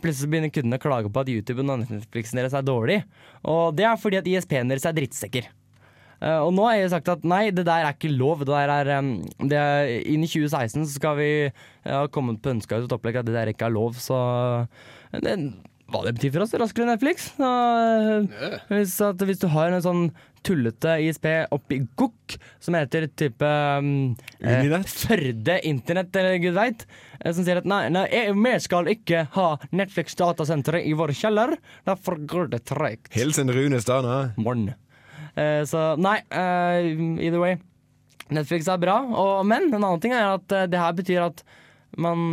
plutselig 0.00 0.32
begynner 0.32 0.54
kundene 0.54 0.80
å 0.80 0.84
klage 0.86 1.12
på 1.12 1.24
at 1.26 1.32
YouTube 1.32 1.60
og 1.60 1.74
Netflixen 1.84 2.40
deres 2.40 2.56
er 2.56 2.64
dårlig. 2.64 3.02
Og 3.44 3.74
det 3.76 3.84
er 3.90 4.00
fordi 4.00 4.22
at 4.22 4.30
ISP-en 4.32 4.72
deres 4.72 4.88
er 4.88 4.96
drittsekker. 4.96 5.50
Eh, 6.22 6.38
og 6.38 6.52
nå 6.54 6.68
har 6.68 6.78
jeg 6.78 6.92
sagt 6.94 7.10
at 7.10 7.26
nei, 7.26 7.44
det 7.54 7.66
der 7.66 7.88
er 7.88 7.96
ikke 7.96 8.12
lov. 8.14 8.46
Det 8.46 8.54
der 8.54 8.72
er, 8.76 8.94
um, 9.02 9.12
det 9.50 9.58
er, 9.58 9.92
inn 10.06 10.22
i 10.22 10.30
2016 10.30 10.86
så 10.86 10.94
skal 10.94 11.18
vi 11.18 11.30
ha 11.88 12.06
kommet 12.14 12.42
på 12.42 12.54
ønska 12.54 12.78
ut 12.78 12.86
et 12.86 12.96
opplegg 12.96 13.20
at 13.20 13.28
det 13.28 13.36
der 13.36 13.50
ikke 13.50 13.66
er 13.68 13.74
lov, 13.74 13.98
så 13.98 14.18
det, 15.12 15.36
Hva 15.92 16.04
det 16.06 16.14
betyr 16.16 16.36
for 16.36 16.44
oss, 16.44 16.54
raskere 16.56 16.88
Netflix. 16.88 17.32
Uh, 17.40 18.28
hvis, 18.70 18.94
at, 19.02 19.24
hvis 19.26 19.42
du 19.42 19.48
har 19.52 19.74
en 19.74 19.82
sånn 19.84 20.04
tullete 20.42 20.96
ISP 21.06 21.26
oppi 21.54 21.80
Gokk, 21.98 22.36
som 22.62 22.74
heter 22.74 23.06
type 23.18 23.46
um, 23.78 24.12
eh, 24.42 24.74
Førde 24.90 25.58
internett, 25.68 26.14
eller 26.18 26.38
gud 26.42 26.56
veit, 26.56 26.86
eh, 27.20 27.30
som 27.30 27.46
sier 27.46 27.62
at 27.62 27.68
nei, 27.68 27.84
nei, 27.94 28.06
vi 28.34 28.54
skal 28.62 28.90
ikke 28.90 29.26
ha 29.36 29.48
Netflix 29.70 30.18
datasenteret 30.18 30.86
i 30.88 30.94
vår 30.98 31.14
kjeller, 31.18 31.56
derfor 31.88 32.18
går 32.18 32.54
det 32.56 32.64
tregt. 32.70 33.12
Hilsen 33.14 33.52
Rune 33.54 33.82
Stana. 33.82 34.22
Morgen. 34.38 34.72
Eh, 35.38 35.62
så 35.68 35.92
nei, 36.00 36.18
eh, 36.30 36.92
either 37.24 37.40
way. 37.42 37.58
Netflix 38.32 38.68
er 38.70 38.80
bra, 38.80 38.98
og, 39.04 39.42
men 39.48 39.68
en 39.68 39.82
annen 39.82 40.00
ting 40.00 40.14
er 40.16 40.34
at 40.36 40.54
eh, 40.56 40.68
det 40.70 40.80
her 40.80 40.94
betyr 40.96 41.26
at 41.26 41.42
man 42.00 42.30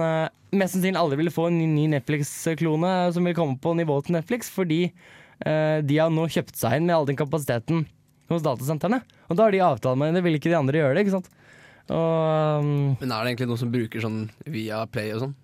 mest 0.55 0.75
sannsynlig 0.75 0.99
aldri 0.99 1.19
vil 1.19 1.33
få 1.33 1.49
en 1.49 1.57
ny, 1.59 1.67
ny 1.67 1.85
Netflix-klone 1.93 2.91
som 3.15 3.27
vil 3.27 3.35
komme 3.37 3.59
på 3.61 3.73
nivået 3.77 4.07
til 4.07 4.15
Netflix, 4.17 4.49
fordi 4.53 4.85
eh, 4.87 5.79
de 5.85 5.99
har 5.99 6.13
nå 6.13 6.27
kjøpt 6.31 6.57
seg 6.57 6.77
inn 6.77 6.87
med 6.87 6.95
all 6.95 7.09
den 7.09 7.19
kapasiteten 7.19 7.85
hos 8.31 8.45
datasentrene. 8.45 9.01
Og 9.27 9.37
da 9.37 9.45
har 9.45 9.53
de 9.55 9.61
avtale 9.65 9.99
med 9.99 10.15
det, 10.17 10.23
vil 10.25 10.39
ikke 10.39 10.51
de 10.51 10.57
andre 10.59 10.81
gjøre 10.81 10.95
det, 10.95 11.05
ikke 11.05 11.17
sant. 11.17 11.29
Og 11.89 12.61
um, 12.61 12.71
Men 13.01 13.11
er 13.11 13.25
det 13.25 13.31
egentlig 13.31 13.49
noen 13.49 13.61
som 13.63 13.73
bruker 13.73 14.03
sånn 14.03 14.19
via 14.45 14.83
Play 14.93 15.13
og 15.15 15.25
sånn? 15.25 15.37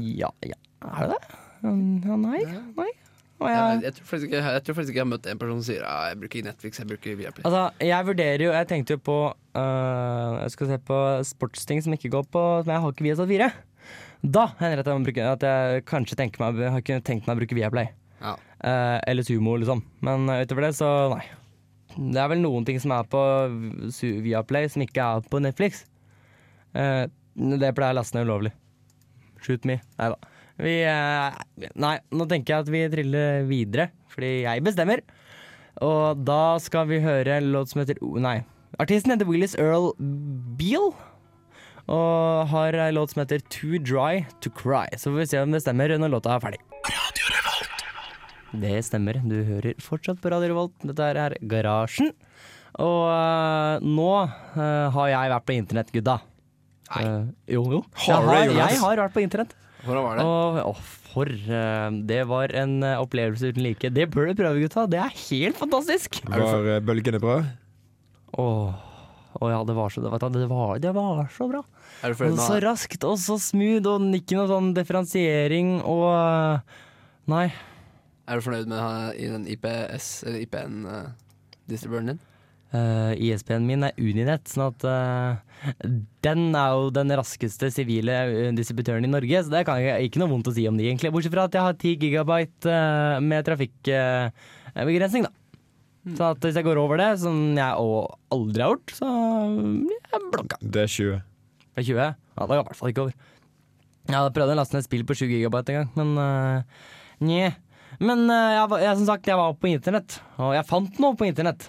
ja, 0.00 0.30
ja, 0.40 0.56
er 0.88 1.10
det 1.10 1.16
det? 1.18 1.34
Ja, 1.66 2.16
nei, 2.16 2.40
nei. 2.78 2.88
Og 3.36 3.50
Jeg, 3.50 3.80
jeg, 3.84 3.92
tror 3.98 4.22
ikke, 4.24 4.38
jeg 4.40 4.62
tror 4.64 4.76
faktisk 4.78 4.92
ikke 4.94 5.00
jeg 5.00 5.04
har 5.04 5.10
møtt 5.10 5.26
en 5.28 5.40
person 5.40 5.58
som 5.60 5.66
sier 5.66 5.82
ja, 5.84 5.94
jeg 6.08 6.18
bruker 6.22 6.44
Netflix, 6.46 6.78
jeg 6.80 6.88
bruker 6.88 7.18
Viaplay. 7.18 7.44
Altså, 7.44 7.64
jeg 7.84 8.06
vurderer 8.08 8.44
jo 8.46 8.52
Jeg 8.54 8.68
tenkte 8.70 8.96
jo 8.96 9.02
på 9.04 9.16
uh, 9.28 10.36
Jeg 10.40 10.54
skal 10.54 10.70
se 10.70 10.78
på 10.88 11.00
sportsting 11.34 11.82
som 11.84 11.96
ikke 11.96 12.12
går 12.14 12.24
på 12.32 12.44
Som 12.64 12.72
jeg 12.72 12.84
har 12.84 12.94
ikke 12.94 13.04
Viasat 13.04 13.28
4. 13.28 13.50
Da 14.24 14.46
hender 14.58 14.80
det 14.80 14.86
at 14.86 14.88
jeg, 14.88 14.98
må 14.98 15.06
bruke, 15.06 15.26
at 15.36 15.44
jeg 15.44 15.84
kanskje 15.86 16.16
meg, 16.40 16.62
har 16.72 16.80
ikke 16.80 17.02
tenkt 17.04 17.28
meg 17.28 17.36
å 17.36 17.40
bruke 17.42 17.58
Viaplay. 17.58 17.90
Ja. 18.22 18.32
Uh, 18.64 18.98
eller 19.06 19.26
Sumo, 19.26 19.56
liksom. 19.60 19.82
Men 20.02 20.24
eh, 20.32 20.42
utover 20.46 20.66
det, 20.66 20.72
så 20.78 20.88
nei. 21.12 21.22
Det 21.96 22.20
er 22.20 22.30
vel 22.32 22.40
noen 22.42 22.64
ting 22.66 22.80
som 22.82 22.94
er 22.96 23.06
på 23.08 23.20
Viaplay 24.24 24.70
som 24.72 24.82
ikke 24.82 25.04
er 25.04 25.28
på 25.30 25.40
Netflix. 25.44 25.84
Uh, 26.74 27.04
det 27.36 27.74
pleier 27.76 27.94
å 27.94 28.00
laste 28.00 28.16
ned 28.16 28.26
ulovlig. 28.26 28.54
Shoot 29.44 29.68
me. 29.68 29.78
Nei 30.00 30.10
da. 30.14 30.35
Vi 30.62 30.76
eh, 30.88 31.70
Nei, 31.76 31.96
nå 32.16 32.26
tenker 32.30 32.54
jeg 32.54 32.64
at 32.64 32.72
vi 32.72 32.84
triller 32.92 33.46
videre, 33.48 33.90
fordi 34.12 34.32
jeg 34.46 34.64
bestemmer. 34.64 35.02
Og 35.84 36.22
da 36.24 36.56
skal 36.62 36.88
vi 36.88 37.02
høre 37.04 37.36
en 37.36 37.50
låt 37.52 37.72
som 37.72 37.82
heter 37.82 38.00
Nei. 38.00 38.38
Artisten 38.80 39.12
heter 39.12 39.28
Willis 39.28 39.56
Earl 39.60 39.92
Beale. 40.56 40.94
Og 41.86 42.48
har 42.50 42.74
en 42.74 42.96
låt 42.96 43.12
som 43.12 43.22
heter 43.22 43.44
Too 43.52 43.78
Dry 43.78 44.24
To 44.42 44.50
Cry. 44.50 44.88
Så 44.96 45.12
får 45.12 45.20
vi 45.20 45.26
se 45.30 45.42
om 45.44 45.52
det 45.54 45.62
stemmer 45.62 45.92
når 46.00 46.16
låta 46.16 46.34
er 46.34 46.42
ferdig. 46.42 46.62
Radio 46.88 47.28
Revolt. 47.36 47.84
Det 48.64 48.78
stemmer. 48.88 49.20
Du 49.22 49.36
hører 49.46 49.76
fortsatt 49.82 50.22
på 50.22 50.32
Radio 50.32 50.54
Revolt. 50.54 50.74
Dette 50.82 51.12
er 51.12 51.36
Garasjen. 51.46 52.10
Og 52.82 53.04
uh, 53.08 53.84
nå 53.84 54.10
uh, 54.26 54.88
har 54.96 55.12
jeg 55.12 55.32
vært 55.32 55.46
på 55.48 55.54
internett, 55.56 55.92
gudda. 55.94 56.18
Nei. 56.90 57.04
Uh, 57.04 57.30
jo, 57.54 57.62
jo. 57.78 57.84
Har 58.06 58.26
Jeg 58.34 58.50
har, 58.50 58.58
jeg 58.58 58.82
har 58.82 59.04
vært 59.06 59.14
på 59.14 59.24
internett. 59.24 59.54
Hvordan 59.86 60.04
var 60.04 60.18
det? 60.18 60.24
Og, 60.26 60.58
å, 60.72 61.04
for 61.12 61.30
uh, 61.30 61.88
Det 62.08 62.22
var 62.28 62.52
en 62.58 62.80
øh, 62.82 63.04
opplevelse 63.04 63.52
uten 63.52 63.64
like. 63.64 63.92
Det 63.94 64.08
bør 64.12 64.32
du 64.32 64.40
prøve, 64.42 64.64
gutta. 64.64 64.86
Det 64.90 64.98
er 65.00 65.14
helt 65.28 65.60
fantastisk. 65.60 66.20
Var 66.26 66.66
uh, 66.66 66.80
bølgene 66.84 67.22
bra? 67.22 67.38
Åh, 68.36 68.74
å 69.40 69.50
ja, 69.52 69.60
det 69.68 69.76
var 69.76 69.92
så, 69.92 70.02
det 70.04 70.10
det 70.34 70.48
var, 70.50 70.76
det 70.82 70.92
var 70.96 71.30
så 71.32 71.48
bra. 71.50 71.62
Er 72.04 72.12
du 72.12 72.24
Og 72.26 72.40
så 72.40 72.58
raskt 72.64 73.04
og 73.06 73.16
så 73.20 73.38
smooth, 73.40 73.86
og 73.88 74.18
ikke 74.18 74.36
noe 74.38 74.50
sånn 74.50 74.74
differensiering 74.76 75.78
og 75.82 76.06
uh, 76.10 76.82
Nei. 77.30 77.48
Er 78.26 78.38
du 78.38 78.44
fornøyd 78.44 78.68
med 78.70 78.78
uh, 78.78 79.10
i 79.14 79.30
den 79.30 79.46
IPS, 79.50 80.10
eller 80.26 80.42
IPN-distributeren 80.44 82.12
din? 82.14 82.25
Uh, 82.74 83.14
ISP-en 83.22 83.62
min 83.62 83.86
er 83.86 83.94
Uninett, 84.02 84.48
sånn 84.50 84.66
at 84.66 84.84
uh, 84.90 85.84
den 86.26 86.48
er 86.50 86.72
jo 86.74 86.88
den 86.92 87.12
raskeste 87.14 87.70
sivile 87.72 88.16
eh, 88.26 88.48
distributøren 88.56 89.06
i 89.06 89.10
Norge, 89.10 89.44
så 89.46 89.52
det 89.52 89.62
kan 89.68 89.78
jeg 89.80 90.08
ikke 90.08 90.20
noe 90.20 90.32
vondt 90.32 90.50
å 90.50 90.54
si 90.56 90.66
om 90.68 90.76
de, 90.76 90.88
egentlig. 90.88 91.12
Bortsett 91.14 91.32
fra 91.32 91.46
at 91.46 91.54
jeg 91.54 91.62
har 91.62 91.76
10 91.78 91.94
gigabyte 92.02 92.72
uh, 92.74 93.22
med 93.22 93.46
trafikkbegrensning, 93.46 95.28
da. 95.28 95.32
Så 96.16 96.32
at 96.34 96.42
hvis 96.42 96.58
jeg 96.58 96.66
går 96.66 96.78
over 96.78 97.00
det, 97.00 97.08
som 97.22 97.38
jeg 97.56 97.82
òg 97.82 98.34
aldri 98.34 98.62
har 98.62 98.74
gjort, 98.74 98.96
så 98.98 99.12
blir 99.54 99.96
jeg 99.96 100.26
blokka. 100.34 100.58
Det 100.62 100.82
er 100.84 100.92
20. 100.92 101.22
Det 101.70 101.82
er 101.82 101.88
20? 101.88 102.02
Ja, 102.02 102.42
det 102.42 102.50
går 102.50 102.60
i 102.60 102.66
hvert 102.68 102.80
fall 102.80 102.92
ikke 102.92 103.06
over. 103.06 103.16
Jeg 104.06 104.14
hadde 104.14 104.34
prøvd 104.36 104.52
å 104.54 104.58
laste 104.58 104.76
ned 104.76 104.84
et 104.84 104.90
spill 104.90 105.06
på 105.06 105.16
7 105.18 105.24
gigabyte 105.30 105.74
en 105.74 105.80
gang, 105.80 105.94
men 105.98 106.12
uh, 106.18 106.90
nje. 107.26 107.54
Men 108.02 108.26
eh, 108.28 108.52
jeg, 108.56 108.82
jeg, 108.82 108.98
som 108.98 109.08
sagt, 109.08 109.28
jeg 109.30 109.38
var 109.38 109.54
på 109.56 109.70
internett, 109.70 110.18
og 110.42 110.52
jeg 110.56 110.68
fant 110.68 110.98
noe 111.00 111.16
på 111.16 111.28
internett. 111.28 111.68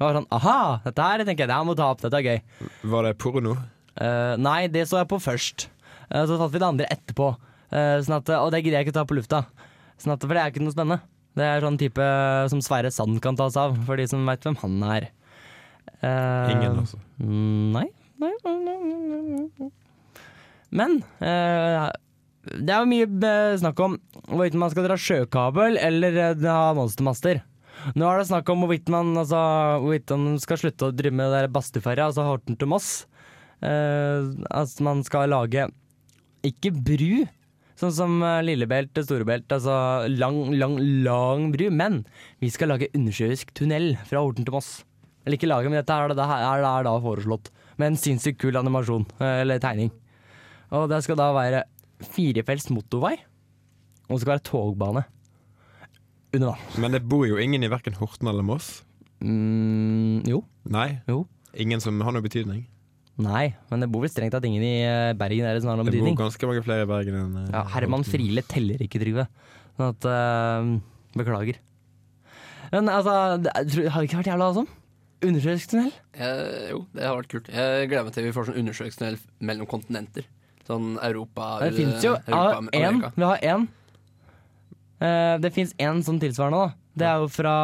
Jeg 0.00 0.06
var 0.06 0.16
sånn 0.16 0.30
aha, 0.32 0.60
dette 0.80 1.04
her 1.04 1.20
tenker 1.28 1.44
jeg, 1.44 1.48
det 1.50 1.56
her 1.58 1.64
må 1.68 1.74
ta 1.76 1.90
opp, 1.92 1.98
dette 2.00 2.16
er 2.16 2.24
gøy. 2.24 2.38
Var 2.88 3.04
det 3.04 3.10
porno? 3.20 3.50
Uh, 4.00 4.32
nei, 4.40 4.62
det 4.72 4.86
så 4.88 4.96
jeg 5.02 5.10
på 5.10 5.18
først. 5.20 5.66
Uh, 6.08 6.22
så 6.24 6.38
fant 6.40 6.54
vi 6.54 6.62
det 6.62 6.68
andre 6.70 6.86
etterpå. 6.94 7.26
Uh, 7.68 7.98
sånn 8.00 8.16
at, 8.16 8.32
og 8.38 8.48
det 8.54 8.62
gidder 8.62 8.78
jeg 8.78 8.86
ikke 8.88 8.94
ta 8.96 9.04
på 9.04 9.18
lufta. 9.18 9.42
Sånn 10.00 10.14
at, 10.14 10.24
for 10.24 10.32
det 10.32 10.40
er 10.40 10.54
ikke 10.54 10.62
noe 10.64 10.72
spennende. 10.72 11.04
Det 11.36 11.44
er 11.44 11.66
sånn 11.66 11.76
type 11.82 12.06
som 12.54 12.62
Sverre 12.64 12.88
Sand 12.96 13.20
kan 13.20 13.36
ta 13.36 13.50
seg 13.52 13.60
av, 13.60 13.76
for 13.90 14.00
de 14.00 14.08
som 14.08 14.24
veit 14.24 14.48
hvem 14.48 14.56
han 14.62 14.80
er. 14.88 15.10
Ingen, 16.00 16.80
altså. 16.80 16.96
Nei. 17.20 17.84
nei, 18.24 18.32
nei, 18.40 18.56
nei, 18.64 19.44
nei. 19.60 19.70
Men 20.80 20.96
det 21.04 22.72
er 22.72 22.80
jo 22.80 22.88
mye 22.88 23.36
snakk 23.60 23.84
om 23.84 24.00
hvorvidt 24.30 24.56
man 24.64 24.72
skal 24.72 24.88
dra 24.88 24.96
sjøkabel 24.96 25.76
eller 25.76 26.40
ha 26.40 26.72
monstermaster. 26.78 27.44
Nå 27.96 28.06
er 28.06 28.20
det 28.20 28.28
snakk 28.28 28.48
om 28.52 28.64
hvorvidt 28.64 28.90
man 28.92 29.14
altså, 29.18 29.40
hvorvidt 29.82 30.12
skal 30.44 30.60
slutte 30.60 30.88
å 30.88 30.94
drive 30.94 31.16
med 31.16 31.32
det 31.32 31.52
Bastøferja, 31.54 32.10
altså 32.10 32.26
Horten 32.28 32.58
til 32.60 32.70
Moss. 32.70 33.06
at 33.60 34.46
altså 34.50 34.84
man 34.86 35.04
skal 35.04 35.30
lage 35.32 35.68
ikke 36.46 36.72
bru, 36.72 37.24
sånn 37.80 37.92
som 37.94 38.20
eh, 38.24 38.40
Lillebelt 38.44 38.92
til 38.96 39.06
Storebelt, 39.06 39.50
altså 39.52 40.08
lang, 40.12 40.38
lang, 40.56 40.76
lang 41.04 41.48
bru, 41.54 41.68
men 41.72 42.02
vi 42.40 42.50
skal 42.52 42.72
lage 42.72 42.90
undersjøisk 42.96 43.52
tunnel 43.56 43.94
fra 44.08 44.22
Horten 44.24 44.46
til 44.46 44.56
Moss. 44.56 44.70
Eller 45.24 45.36
ikke 45.36 45.50
lage, 45.50 45.68
men 45.68 45.80
dette 45.80 45.96
er, 45.96 46.14
det 46.16 46.24
er, 46.24 46.64
er 46.64 46.86
da 46.86 46.94
foreslått. 47.04 47.50
Med 47.80 47.92
en 47.92 48.00
sinnssykt 48.00 48.40
kul 48.40 48.56
animasjon, 48.60 49.06
eh, 49.20 49.40
eller 49.44 49.60
tegning. 49.62 49.92
Og 50.76 50.88
det 50.92 51.02
skal 51.04 51.18
da 51.20 51.30
være 51.36 51.64
firefelts 52.00 52.70
motorvei, 52.72 53.16
og 54.08 54.14
det 54.14 54.22
skal 54.22 54.34
være 54.36 54.48
togbane. 54.48 55.04
Under 56.32 56.52
vann. 56.52 56.66
Men 56.82 56.94
det 56.94 57.02
bor 57.10 57.26
jo 57.26 57.38
ingen 57.42 57.64
i 57.66 57.70
verken 57.70 57.96
Horten 57.98 58.30
eller 58.30 58.46
Moss. 58.46 58.82
Mm, 59.20 60.22
jo. 60.30 60.44
Nei. 60.70 61.00
Jo. 61.10 61.24
Ingen 61.58 61.82
som 61.82 61.98
har 62.06 62.14
noe 62.14 62.24
betydning. 62.24 62.64
Nei, 63.20 63.50
men 63.68 63.82
det 63.82 63.90
bor 63.92 64.04
vel 64.04 64.12
strengt 64.12 64.32
tatt 64.32 64.46
ingen 64.48 64.62
i 64.64 64.76
eh, 64.86 65.12
Bergen 65.18 65.44
som 65.60 65.72
har 65.74 65.80
noen 65.80 65.90
Det 65.90 66.00
bor 66.00 66.14
ganske 66.22 66.48
mange 66.48 66.62
flere 66.64 66.86
i 66.86 66.88
Bergen 66.88 67.18
enn 67.18 67.40
eh, 67.42 67.50
Ja, 67.52 67.64
Herman. 67.74 68.06
Friele 68.06 68.44
teller 68.48 68.80
ikke, 68.80 69.02
Trygve. 69.02 69.26
Sånn 69.76 69.90
at 69.90 70.08
eh, 70.08 70.70
Beklager. 71.18 71.58
Men 72.70 72.88
altså, 72.88 73.16
det, 73.42 73.52
har 73.90 73.98
det 73.98 74.08
ikke 74.08 74.22
vært 74.22 74.30
jævla 74.32 74.52
awesome? 74.52 74.76
undersjøisk 75.20 75.72
tunnel? 75.72 75.90
Eh, 76.14 76.70
jo, 76.72 76.84
det 76.96 77.04
har 77.04 77.18
vært 77.18 77.32
kult. 77.32 77.50
Jeg 77.52 77.88
gleder 77.90 78.06
meg 78.06 78.14
til 78.16 78.26
vi 78.26 78.34
får 78.36 78.48
sånn 78.48 78.60
undersøkelse 78.62 79.10
mellom 79.50 79.68
kontinenter. 79.70 80.28
Sånn 80.68 80.94
Europa 81.02 81.56
Det 81.64 81.72
fins 81.74 82.04
jo 82.04 82.14
Europa, 82.14 82.70
ja, 82.72 82.88
en. 82.88 83.02
Vi 83.16 83.26
har 83.26 83.44
én. 83.52 83.66
Eh, 85.00 85.38
det 85.40 85.52
fins 85.54 85.72
én 85.80 86.02
sånn 86.04 86.20
tilsvarende, 86.20 86.58
da. 86.68 86.74
Det 87.00 87.06
er 87.06 87.20
jo 87.22 87.28
fra 87.32 87.54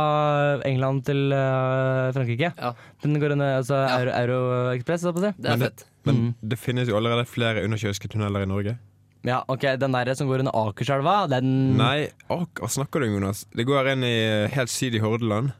England 0.64 1.04
til 1.04 1.32
eh, 1.34 2.12
Frankrike. 2.16 2.52
Ja, 2.56 2.70
Den 3.02 3.18
går 3.20 3.32
under 3.34 3.58
altså 3.58 3.74
Ja. 3.76 3.98
Euro, 3.98 4.12
Euroexpress, 4.22 5.02
holdt 5.04 5.16
jeg 5.16 5.16
på 5.16 5.20
å 5.20 5.34
si. 5.36 5.42
det 5.42 5.46
er 5.50 5.56
Men 5.56 5.58
det- 5.58 5.68
fett. 5.70 5.84
Men 6.06 6.14
Mm. 6.16 6.34
det 6.48 6.58
finnes 6.58 6.88
jo 6.88 6.96
allerede 6.96 7.26
flere 7.26 7.64
undersjøiske 7.64 8.08
tunneler 8.08 8.42
i 8.42 8.46
Norge. 8.46 8.78
Ja, 9.24 9.42
ok, 9.48 9.76
Den 9.76 9.90
der 9.92 10.14
som 10.14 10.28
går 10.28 10.38
under 10.38 10.52
Akerselva, 10.52 11.28
den 11.28 11.76
Nei, 11.76 12.08
ak 12.30 12.54
hva 12.60 12.68
snakker 12.70 13.00
du 13.00 13.06
om, 13.08 13.20
Jonas? 13.20 13.44
Det 13.54 13.66
går 13.66 13.88
en 13.88 14.04
i 14.04 14.14
eh, 14.44 14.48
helt 14.48 14.70
syd 14.70 14.94
i 14.94 14.98
Hordaland. 15.00 15.52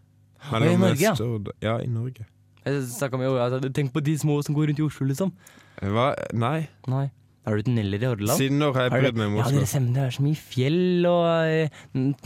i 0.52 0.76
Norge, 0.76 1.00
ja. 1.00 1.14
Stord 1.14 1.48
ja, 1.60 1.78
i 1.78 1.86
Norge. 1.86 2.24
Jeg 2.64 3.12
om, 3.14 3.20
jo, 3.20 3.34
altså, 3.36 3.72
Tenk 3.72 3.92
på 3.92 4.02
de 4.02 4.14
små 4.16 4.42
som 4.44 4.54
går 4.54 4.68
rundt 4.68 4.78
i 4.78 4.82
Oslo, 4.82 5.06
liksom. 5.06 5.32
Hva? 5.82 6.14
Nei. 6.32 6.68
Nei. 6.86 7.10
Har 7.46 7.60
du 7.60 7.62
tunneler 7.62 8.02
i 8.02 8.08
Hordaland? 8.10 8.40
Siden 8.40 8.58
når 8.58 8.72
har 8.74 8.88
jeg 8.88 8.92
brydd 8.96 9.18
meg 9.20 9.28
om 9.30 9.36
Ja, 9.38 9.44
dere 9.54 9.68
stemmer, 9.70 9.92
det 9.94 10.02
er 10.02 10.14
så 10.16 10.22
mye 10.24 10.38
fjell 10.40 11.06
og 11.06 11.26
eh, 11.46 11.76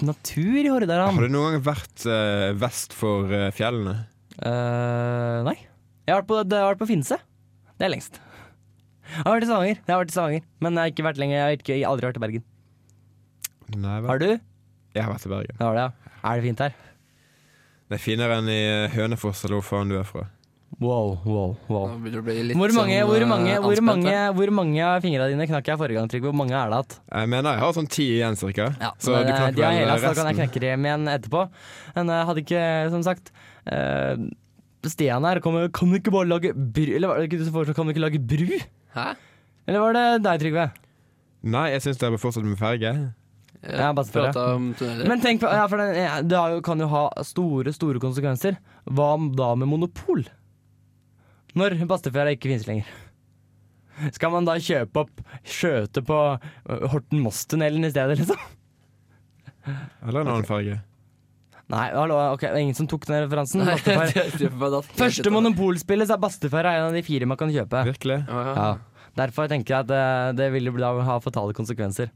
natur 0.09 0.61
i 0.63 0.71
Hordaland. 0.73 1.19
Har 1.19 1.27
du 1.27 1.35
noen 1.35 1.59
gang 1.59 1.67
vært 1.67 2.07
uh, 2.09 2.47
vest 2.57 2.97
for 2.97 3.29
uh, 3.29 3.51
fjellene? 3.53 3.99
Uh, 4.39 5.45
nei. 5.45 5.59
Jeg 6.09 6.15
har 6.15 6.23
vært 6.23 6.31
på, 6.31 6.39
har 6.41 6.71
vært 6.71 6.81
på 6.81 6.89
Finse. 6.89 7.21
Det 7.77 7.85
er 7.85 7.93
lengst. 7.93 8.17
Jeg 9.11 9.27
har 9.27 9.37
vært 9.37 9.45
i 9.45 9.51
Stavanger, 9.51 9.77
jeg 9.77 9.93
har 9.93 10.01
vært 10.01 10.13
i 10.13 10.17
Stavanger 10.17 10.43
men 10.65 10.77
jeg 10.79 10.81
har 10.81 10.95
ikke 10.95 11.07
vært 11.11 11.21
lenger. 11.21 11.37
Jeg 11.37 11.45
har 11.45 11.59
ikke, 11.59 11.77
jeg 11.77 11.89
aldri 11.91 12.09
vært 12.09 12.21
i 12.21 12.25
Bergen. 12.25 12.49
Nei 13.77 14.01
vel. 14.01 14.09
Har 14.09 14.25
du? 14.25 14.29
Jeg 14.97 15.05
har 15.05 15.13
vært 15.13 15.29
i 15.29 15.35
Bergen. 15.35 15.61
Det 15.61 15.71
ja. 15.83 15.89
Er 16.21 16.41
det 16.41 16.49
fint 16.49 16.65
her? 16.65 16.81
Det 17.91 17.99
er 17.99 18.03
finere 18.09 18.41
enn 18.41 18.49
i 18.49 18.61
Hønefoss 18.95 19.45
eller 19.45 19.61
hvor 19.61 19.69
faen 19.69 19.93
du 19.93 19.99
er 20.01 20.09
fra. 20.09 20.31
Wow, 20.79 21.19
wow, 21.27 21.57
wow. 21.67 21.89
Det 21.99 22.23
Hvor 22.55 22.71
mange, 22.73 22.95
sånn, 22.95 23.09
hvor 23.09 23.19
eh, 23.19 23.27
mange, 23.27 23.55
hvor 23.59 23.81
mange, 23.83 24.13
hvor 24.37 24.53
mange 24.55 24.85
av 24.87 25.03
fingrene 25.03 25.33
dine 25.33 25.47
knakk 25.51 25.67
jeg 25.67 25.81
forrige 25.81 25.99
gang, 25.99 26.11
Trygve? 26.13 26.31
Hvor 26.31 26.39
mange 26.39 26.55
er 26.55 26.71
det 26.71 26.79
igjen? 26.79 27.01
Jeg 27.11 27.31
mener 27.33 27.57
jeg 27.57 27.63
har 27.65 27.75
sånn 27.77 27.91
ti 27.91 28.07
igjen, 28.15 28.39
cirka. 28.39 28.69
Ja, 28.79 28.93
så 29.03 29.17
det, 29.17 29.25
du 29.27 29.33
eh, 29.33 29.41
knakk 29.41 29.59
vel 29.59 29.75
hele, 29.81 29.97
resten. 29.97 30.07
da 30.07 30.15
kan 30.21 30.31
jeg 30.31 30.39
knekke 30.39 30.63
dem 30.63 30.87
igjen 30.87 31.11
etterpå. 31.11 31.43
Men 31.99 32.15
jeg 32.15 32.29
hadde 32.31 32.45
ikke, 32.47 32.63
som 32.95 33.05
sagt 33.05 33.33
uh, 33.67 34.15
Stian 34.87 35.27
her 35.27 35.43
kommer, 35.45 35.69
Kan 35.75 35.91
du 35.91 35.99
ikke 35.99 36.15
bare 36.15 36.31
lage 36.31 36.55
bru 36.55 36.95
Eller 36.97 37.11
var 37.11 37.19
det 37.19 37.29
ikke 37.29 37.43
du 37.43 37.45
som 37.45 37.57
foreslo 37.59 37.75
kan 37.77 37.85
du 37.85 37.93
ikke 37.93 38.07
lage 38.07 38.23
bru? 38.23 38.57
Hæ? 38.95 39.09
Eller 39.69 39.85
var 39.85 39.99
det 39.99 40.07
deg, 40.25 40.45
Trygve? 40.47 40.71
Nei, 41.51 41.67
jeg 41.75 41.85
syns 41.85 42.01
dere 42.01 42.15
bør 42.15 42.23
fortsette 42.29 42.49
med 42.49 42.61
ferge. 42.61 42.95
Ja. 43.61 43.91
Men 43.93 45.21
tenk 45.21 45.43
på, 45.43 45.49
ja, 45.53 45.67
for 45.69 45.81
det, 45.81 45.89
ja, 45.99 46.21
det 46.25 46.43
jo, 46.55 46.61
kan 46.65 46.81
jo 46.81 46.89
ha 46.89 47.09
store, 47.27 47.75
store 47.77 48.01
konsekvenser. 48.01 48.57
Hva 48.89 49.13
da 49.37 49.53
med 49.61 49.69
monopol? 49.69 50.25
Når 51.59 51.79
Bastefjæra 51.91 52.35
ikke 52.37 52.51
finnes 52.51 52.67
lenger. 52.69 52.91
Skal 54.15 54.33
man 54.33 54.47
da 54.49 54.55
kjøpe 54.63 55.03
opp 55.03 55.25
skjøte 55.45 56.03
på 56.07 56.19
øh, 56.39 56.85
Horten-Moss-tunnelen 56.93 57.85
i 57.85 57.91
stedet, 57.93 58.21
liksom? 58.23 58.39
Eller 59.69 60.23
en 60.23 60.31
annen 60.31 60.49
farge. 60.49 60.79
Nei, 61.71 61.87
hallo, 61.95 62.17
ok, 62.35 62.49
ingen 62.59 62.75
som 62.75 62.89
tok 62.91 63.05
den 63.07 63.27
referansen. 63.27 63.63
Første 65.03 65.31
monopolspillet 65.31 66.09
så 66.11 66.17
er 66.17 66.71
en 66.73 66.89
av 66.89 66.97
de 66.97 67.03
fire 67.07 67.29
man 67.31 67.39
kan 67.39 67.53
kjøpe. 67.55 67.85
Virkelig? 67.93 68.23
Ja. 68.27 68.71
Derfor 69.21 69.51
tenker 69.51 69.75
jeg 69.77 69.87
at 69.87 69.91
det, 69.91 70.41
det 70.41 70.49
ville 70.55 70.73
da 70.81 70.91
ha 71.07 71.19
fatale 71.23 71.55
konsekvenser. 71.55 72.11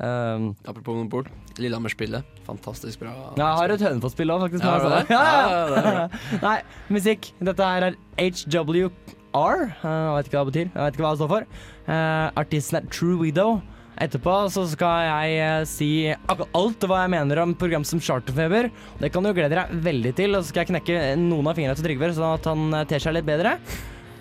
Um, 0.00 0.54
Apropos 0.64 0.94
monopol. 0.96 1.26
Lillehammer-spillet. 1.60 2.24
Fantastisk 2.46 3.02
bra. 3.02 3.10
ja, 3.36 3.44
jeg 3.44 3.58
har 3.60 3.74
et 3.74 3.82
Hønefoss-spill 3.84 4.32
òg, 4.32 4.46
faktisk. 4.46 4.64
Ja? 4.64 5.02
Ja, 5.12 5.90
ja. 5.98 6.38
Nei, 6.42 6.54
musikk. 6.92 7.28
Dette 7.44 7.66
her 7.68 7.90
er 7.90 7.98
HWR. 8.16 9.66
Eh, 9.68 9.84
Jeg 9.84 10.16
vet 10.16 10.30
ikke 10.30 10.38
hva 10.38 10.46
det 10.46 10.52
betyr. 10.52 10.70
Jeg 10.72 10.80
vet 10.80 10.96
ikke 10.96 11.04
hva 11.04 11.12
det 11.12 11.20
står 11.22 11.30
for. 11.34 11.46
Uh, 11.88 12.26
artisten 12.40 12.80
er 12.80 12.88
True 12.92 13.18
Widow. 13.20 13.60
Etterpå 14.02 14.34
så 14.50 14.64
skal 14.72 15.04
jeg 15.04 15.36
eh, 15.44 15.64
si 15.68 15.88
alt 16.08 16.86
hva 16.88 17.02
jeg 17.04 17.12
mener 17.12 17.42
om 17.44 17.52
program 17.60 17.84
som 17.86 18.00
Charterfeber. 18.02 18.70
Det 18.98 19.12
kan 19.12 19.22
du 19.28 19.30
glede 19.36 19.54
deg 19.60 19.76
veldig 19.84 20.14
til. 20.18 20.34
Og 20.34 20.42
så 20.42 20.50
skal 20.54 20.64
jeg 20.64 20.72
knekke 20.72 21.02
noen 21.20 21.52
av 21.52 21.58
fingrene 21.60 21.76
til 21.78 21.86
Trygve, 21.90 22.10
sånn 22.16 22.32
at 22.40 22.48
han 22.48 22.78
ter 22.90 23.04
seg 23.04 23.18
litt 23.18 23.28
bedre. 23.28 23.58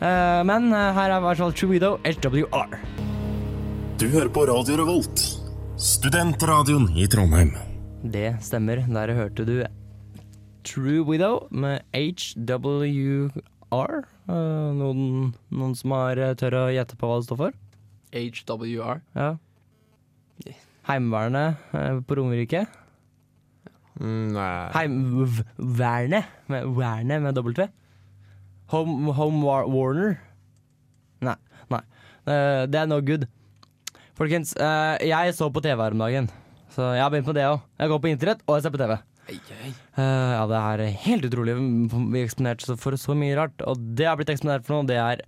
Uh, 0.03 0.41
men 0.51 0.67
her 0.75 1.07
er 1.07 1.17
i 1.17 1.23
hvert 1.29 1.39
fall 1.45 1.55
True 1.55 1.71
Widow, 1.77 1.97
HWR. 2.03 2.75
Du 4.01 4.07
hører 4.09 4.31
på 4.33 4.43
Radio 4.49 4.79
Revolt, 4.81 5.21
studentradioen 5.81 6.91
i 6.93 7.07
Trondheim. 7.09 7.55
Det 8.13 8.35
stemmer. 8.45 8.83
Der 8.85 9.13
hørte 9.17 9.45
du 9.45 9.63
True 10.63 11.01
Widow 11.07 11.47
med 11.49 11.81
HWR. 11.97 14.03
Eh, 14.29 14.69
noen, 14.77 15.31
noen 15.49 15.73
som 15.77 15.95
har 15.97 16.21
eh, 16.21 16.35
tør 16.37 16.59
å 16.59 16.63
gjette 16.69 16.99
på 16.99 17.09
hva 17.09 17.17
det 17.17 17.27
står 17.29 17.41
for? 17.41 17.57
HWR. 18.13 19.01
Ja. 19.17 19.31
Heimevernet 20.85 21.73
eh, 21.73 21.97
på 22.05 22.19
Romerike. 22.21 22.67
Mm, 23.97 24.37
nei. 24.37 24.53
Heimvernet 24.77 26.29
med 26.45 26.77
Wernet 26.77 27.25
med 27.25 27.41
W. 27.41 27.69
Home, 28.75 29.17
home 29.17 29.41
War 29.45 29.65
Warner. 29.65 30.19
Nei. 31.25 31.37
nei. 31.73 31.83
Det 32.23 32.77
er 32.77 32.89
no 32.89 33.01
good. 33.01 33.25
Folkens, 34.21 34.51
eh, 34.53 35.07
jeg 35.09 35.33
så 35.33 35.47
på 35.49 35.63
TV 35.65 35.79
her 35.81 35.95
om 35.95 36.01
dagen. 36.03 36.27
Så 36.69 36.91
jeg 36.93 37.01
har 37.01 37.09
begynt 37.09 37.25
på 37.25 37.33
det 37.33 37.41
òg. 37.47 37.63
Jeg 37.81 37.89
går 37.89 37.99
på 38.03 38.09
internett, 38.11 38.43
og 38.45 38.53
jeg 38.53 38.63
ser 38.67 38.73
på 38.75 38.77
TV. 38.77 38.91
Eh, 39.31 40.33
ja, 40.37 40.43
det 40.45 40.59
er 40.59 40.83
helt 41.07 41.23
utrolig. 41.25 41.55
Vi 41.57 42.19
er 42.19 42.27
eksponert 42.27 42.61
for 42.77 42.93
så 43.01 43.15
mye 43.17 43.33
rart. 43.39 43.63
Og 43.65 43.79
det 43.97 44.05
jeg 44.05 44.11
har 44.11 44.19
blitt 44.19 44.29
eksponert 44.29 44.67
for 44.67 44.77
nå, 44.77 44.85
det 44.91 44.99
er 45.01 45.23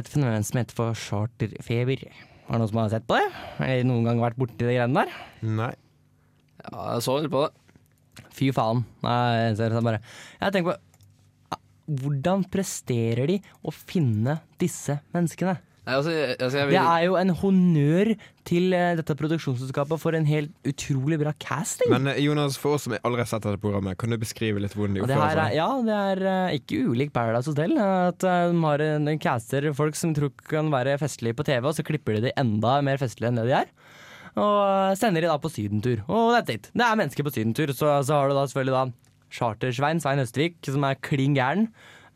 et 0.00 0.08
fenomen 0.08 0.46
som 0.48 0.62
heter 0.62 0.78
for 0.78 0.96
charterfeber. 0.96 2.06
Har 2.46 2.56
det 2.56 2.62
noen 2.62 2.70
som 2.70 2.80
har 2.80 2.94
sett 2.94 3.04
på 3.10 3.18
det? 3.20 3.26
Eller 3.66 3.84
noen 3.90 4.08
gang 4.08 4.22
vært 4.24 4.40
borti 4.40 4.56
de 4.62 4.78
greiene 4.78 5.02
der? 5.02 5.12
Nei. 5.44 5.74
Ja, 6.62 6.86
jeg 6.94 7.04
så 7.04 7.18
litt 7.20 7.34
på 7.34 7.42
det. 7.44 7.52
Fy 8.32 8.48
faen. 8.56 8.80
Nei, 9.04 9.18
jeg 9.42 9.58
ser 9.60 9.76
det 9.76 9.84
bare 9.84 10.00
Jeg 10.40 10.52
tenker 10.54 10.72
på 10.72 11.52
ah, 11.52 11.60
Hvordan 12.00 12.48
presterer 12.52 13.28
de 13.28 13.38
å 13.60 13.72
finne 13.76 14.38
disse 14.60 14.98
menneskene? 15.12 15.58
Nei, 15.82 15.96
altså, 15.98 16.12
jeg, 16.14 16.34
altså, 16.36 16.58
jeg 16.60 16.68
vil, 16.68 16.76
Det 16.76 16.82
er 16.82 17.04
jo 17.08 17.14
en 17.18 17.32
honnør 17.40 18.10
til 18.46 18.74
uh, 18.76 18.92
dette 19.00 19.16
produksjonsselskapet 19.18 19.98
for 19.98 20.14
en 20.14 20.28
helt 20.28 20.52
utrolig 20.68 21.16
bra 21.18 21.32
casting. 21.42 21.90
Men 21.90 22.06
eh, 22.12 22.20
Jonas, 22.22 22.54
for 22.60 22.76
oss 22.76 22.86
som 22.86 22.94
aldri 22.94 23.24
har 23.24 23.30
sett 23.32 23.42
dette 23.42 23.58
programmet, 23.62 23.98
kan 23.98 24.14
du 24.14 24.18
beskrive 24.22 24.62
litt 24.62 24.76
hvordan 24.78 25.00
de 25.00 25.02
oppfører 25.02 25.32
er, 25.32 25.40
seg? 25.40 25.56
ja, 25.58 25.66
det 25.88 25.96
er 26.12 26.22
uh, 26.28 26.54
ikke 26.54 26.84
ulik 26.92 27.10
Paradise 27.16 27.50
Hotel. 27.50 27.74
At 27.82 28.22
de 28.22 28.62
har 28.62 28.84
en, 28.86 29.10
en 29.10 29.22
caster 29.22 29.66
folk 29.74 29.98
som 29.98 30.14
tror 30.14 30.30
kan 30.46 30.70
være 30.70 30.94
festlige 31.02 31.38
på 31.40 31.48
TV, 31.50 31.66
og 31.66 31.74
så 31.74 31.86
klipper 31.86 32.18
de 32.18 32.28
de 32.28 32.36
enda 32.38 32.76
mer 32.86 33.02
festlige 33.02 33.32
enn 33.32 33.42
det 33.42 33.48
de 33.50 33.58
er. 33.64 33.74
Og 34.38 34.94
sender 34.96 35.26
de 35.26 35.32
da 35.32 35.40
på 35.42 35.50
sydentur. 35.50 36.06
Og 36.06 36.30
that's 36.36 36.54
it. 36.54 36.70
Det 36.70 36.86
er 36.86 37.00
mennesker 37.02 37.26
på 37.26 37.34
sydentur. 37.34 37.74
Så, 37.74 37.90
så 38.06 38.20
har 38.20 38.30
du 38.30 38.38
da 38.38 38.46
selvfølgelig 38.46 38.78
da 38.78 38.86
Charter-Svein, 39.32 40.00
Svein 40.04 40.22
Østvik, 40.22 40.62
som 40.62 40.86
er 40.86 41.02
klin 41.02 41.34
gæren. 41.36 41.66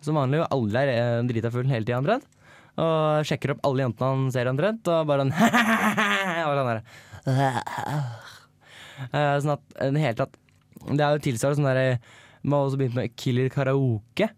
Som 0.04 0.22
vanlig 0.22 0.44
jo 0.44 0.48
alle 0.54 0.86
er 0.86 1.26
drita 1.26 1.50
full 1.50 1.66
hele 1.66 1.82
tida 1.82 1.98
omtrent. 1.98 2.30
Og 2.76 3.24
sjekker 3.28 3.54
opp 3.54 3.62
alle 3.66 3.86
jentene 3.86 4.10
han 4.12 4.26
ser 4.34 4.50
omtrent, 4.50 4.88
og 4.92 5.06
bare 5.08 5.24
sånn. 5.24 5.34
Eh, 9.12 9.34
Sånn 9.44 9.52
at 9.52 9.74
i 9.84 9.90
det 9.92 10.00
hele 10.00 10.16
tatt 10.16 10.36
Det 10.88 11.02
er 11.04 11.16
jo 11.18 11.20
tilsvarende 11.26 11.58
sånn 11.58 11.66
derre 11.68 11.98
Man 12.46 12.54
har 12.56 12.68
også 12.70 12.78
begynt 12.80 12.96
med 12.96 13.12
Killer 13.20 13.50
karaoke 13.52 14.30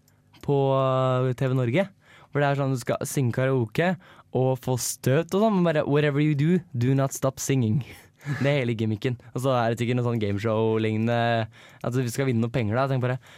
på 0.42 0.56
eh, 0.74 1.28
TV 1.38 1.52
Norge. 1.54 1.84
Hvor 2.32 2.40
det 2.42 2.48
er 2.48 2.58
sånn 2.58 2.72
du 2.74 2.80
skal 2.80 3.04
synge 3.06 3.36
karaoke 3.36 3.92
og 4.34 4.58
få 4.64 4.74
støt 4.80 5.34
og 5.36 5.44
sånn. 5.44 5.62
Bare 5.66 5.82
whatever 5.86 6.18
you 6.24 6.34
do, 6.34 6.56
do 6.72 6.94
not 6.96 7.12
stop 7.14 7.38
singing. 7.38 7.82
Det 8.40 8.48
er 8.48 8.62
hele 8.62 8.74
gimmicken. 8.74 9.14
Og 9.34 9.44
så 9.44 9.52
er 9.54 9.70
det 9.70 9.78
sikkert 9.82 10.00
noe 10.00 10.08
sånn 10.08 10.22
gameshow-lignende 10.24 11.20
At 11.84 11.94
vi 12.00 12.08
skal 12.10 12.26
vinne 12.32 12.42
noe 12.42 12.54
penger 12.54 12.80
da. 12.80 12.88
Tenk 12.90 13.04
bare 13.04 13.18
eh, 13.20 13.28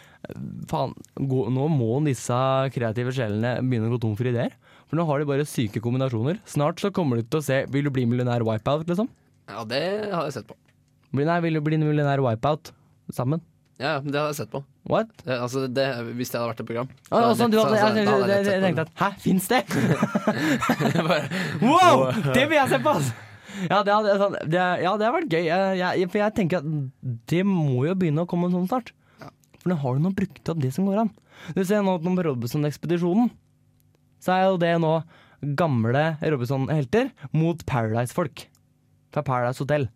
Faen, 0.70 0.92
gå, 1.16 1.46
nå 1.50 1.66
må 1.72 1.94
disse 2.04 2.36
kreative 2.74 3.12
sjelene 3.16 3.54
begynne 3.64 3.88
å 3.88 3.94
gå 3.94 4.00
tom 4.04 4.16
for 4.18 4.28
ideer. 4.30 4.52
For 4.90 4.98
nå 4.98 5.06
har 5.08 5.22
de 5.22 5.28
bare 5.30 5.46
syke 5.48 5.80
kombinasjoner. 5.82 6.40
Snart 6.50 6.82
så 6.82 6.90
kommer 6.92 7.20
du 7.20 7.22
til 7.30 7.38
å 7.40 7.44
se 7.46 7.60
Vil 7.70 7.86
du 7.86 7.90
bli 7.94 8.04
millionær 8.10 8.42
wipeout, 8.44 8.84
liksom? 8.90 9.08
Ja, 9.50 9.62
det 9.64 9.80
har 10.12 10.26
jeg 10.28 10.34
sett 10.40 10.48
på. 10.50 10.56
Nei, 11.16 11.38
vil 11.42 11.56
du 11.58 11.62
bli 11.66 11.78
millionær 11.80 12.20
wipeout 12.22 12.72
sammen? 13.14 13.40
Ja, 13.80 13.94
ja, 13.96 14.00
det 14.04 14.18
har 14.20 14.28
jeg 14.28 14.36
sett 14.42 14.50
på. 14.52 14.60
What? 14.92 15.08
Ja, 15.24 15.38
altså, 15.46 15.64
det, 15.72 15.86
hvis 16.18 16.28
det 16.34 16.36
hadde 16.36 16.50
vært 16.52 16.60
et 16.60 16.68
program. 16.68 16.90
Ah, 17.08 17.30
sånn, 17.32 17.48
du 17.50 17.56
jeg 17.56 17.64
hadde, 17.64 17.72
lett- 17.72 17.96
jeg, 17.96 18.04
så- 18.04 18.12
da 18.12 18.18
hadde 18.20 18.34
jeg, 18.34 18.44
jeg 18.44 18.52
jeg, 18.52 18.62
tenkte 18.66 18.84
at 18.84 18.92
hæ, 19.00 19.08
fins 19.24 19.48
det? 19.48 19.62
Wow! 21.64 22.10
Det 22.34 22.44
vil 22.50 22.58
jeg 22.58 22.68
se 22.74 22.78
på! 22.84 22.92
Altså. 23.00 23.12
Ja, 23.66 23.80
det 23.84 23.92
hadde, 23.92 24.12
sånn, 24.20 24.36
det, 24.52 24.60
ja, 24.84 24.92
det 25.00 25.06
har 25.08 25.14
vært 25.16 25.32
gøy. 25.34 25.48
For 26.12 26.20
jeg 26.22 26.34
tenker 26.36 26.60
at 26.60 26.68
det 27.32 27.40
må 27.48 27.82
jo 27.88 27.96
begynne 27.98 28.22
å 28.24 28.28
komme 28.30 28.50
sånn 28.52 28.68
snart. 28.70 28.92
For 29.60 29.72
nå 29.72 29.78
har 29.80 29.96
du 29.96 30.04
nå 30.04 30.12
brukt 30.16 30.52
opp 30.52 30.60
det 30.62 30.72
som 30.76 30.88
går 30.88 31.02
an. 31.04 31.10
Du 31.56 31.62
ser 31.64 31.84
nå 31.84 31.96
på 32.00 32.14
Robinson-ekspedisjonen. 32.26 33.30
Så 34.20 34.34
er 34.36 34.46
jo 34.48 34.60
det 34.60 34.72
nå 34.82 34.94
gamle 35.56 36.04
Robinson-helter 36.20 37.12
mot 37.36 37.60
Paradise-folk. 37.68 38.46
Fra 39.10 39.24
Paradise 39.26 39.62
Hotel. 39.64 39.88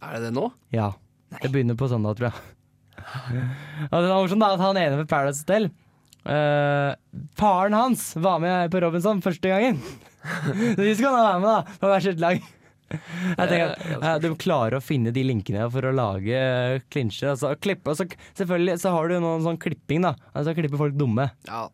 Er 0.00 0.16
det 0.16 0.28
det 0.28 0.34
nå? 0.36 0.48
Ja. 0.74 0.92
Det 1.40 1.52
begynner 1.52 1.78
på 1.78 1.88
søndag, 1.90 2.18
tror 2.18 2.30
jeg. 2.30 2.48
Ja, 3.00 3.94
det 4.02 4.10
var 4.10 4.18
morsomt 4.18 4.42
da 4.42 4.54
at 4.54 4.64
han 4.64 4.80
ene 4.80 5.00
ved 5.00 5.08
Paradise 5.10 5.44
Hotel 5.46 5.70
Uh, 6.20 6.92
faren 7.32 7.72
hans 7.72 8.16
var 8.20 8.40
med 8.42 8.70
på 8.72 8.80
Robinson 8.84 9.22
første 9.24 9.48
gangen. 9.48 9.78
Så 10.76 10.82
vi 10.82 10.94
skal 10.98 11.14
nå 11.14 11.22
være 11.22 11.40
med, 11.40 11.48
da, 11.48 11.78
på 11.80 11.88
hvert 11.88 12.04
sitt 12.04 12.20
lag. 12.20 12.42
Tenker 12.90 13.72
at 13.72 13.82
eh, 14.02 14.16
Du 14.22 14.32
klarer 14.40 14.78
å 14.78 14.82
finne 14.84 15.12
de 15.14 15.22
linkene 15.26 15.66
for 15.72 15.86
å 15.86 15.92
lage 15.94 16.34
eh, 16.36 16.78
klinsjer. 16.92 17.32
Altså, 17.34 17.52
klippe, 17.62 17.92
altså, 17.92 18.06
selvfølgelig 18.38 18.78
så 18.82 18.94
har 18.96 19.10
du 19.10 19.18
noen 19.22 19.44
sånn 19.46 19.60
klipping, 19.62 20.06
da. 20.08 20.14
Altså 20.34 20.56
klipper 20.58 20.80
folk 20.80 20.96
dumme. 20.98 21.30
Ja. 21.48 21.68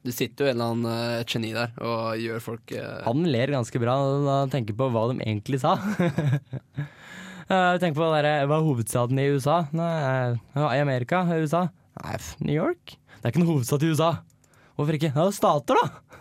Det 0.00 0.14
sitter 0.16 0.46
jo 0.46 0.50
en 0.50 0.56
eller 0.56 0.70
annen 0.72 0.92
eh, 0.94 1.18
et 1.20 1.32
geni 1.34 1.50
der 1.52 1.74
og 1.84 2.20
gjør 2.22 2.40
folk 2.40 2.72
eh, 2.72 3.02
Han 3.04 3.26
ler 3.28 3.52
ganske 3.52 3.82
bra 3.82 3.98
når 4.00 4.30
han 4.30 4.52
tenker 4.54 4.76
på 4.78 4.88
hva 4.94 5.10
de 5.12 5.20
egentlig 5.26 5.60
sa. 5.64 5.76
Eh, 7.50 7.76
Tenk 7.82 7.96
på 7.96 8.06
der, 8.12 8.46
hva 8.46 8.60
er 8.60 8.62
hovedstaden 8.62 9.18
i 9.18 9.24
USA? 9.34 9.64
Nei, 9.74 9.88
eh, 10.54 10.60
I 10.76 10.78
Amerika? 10.84 11.24
USA? 11.26 11.64
Nei, 11.98 12.12
New 12.44 12.54
York? 12.54 12.92
Det 13.16 13.24
er 13.24 13.32
ikke 13.32 13.40
noen 13.42 13.56
hovedstad 13.56 13.82
i 13.82 13.88
USA. 13.90 14.10
Hvorfor 14.78 14.94
ikke? 14.94 15.10
Det 15.10 15.18
er 15.18 15.26
jo 15.26 15.34
stater, 15.34 15.80
da! 15.80 16.20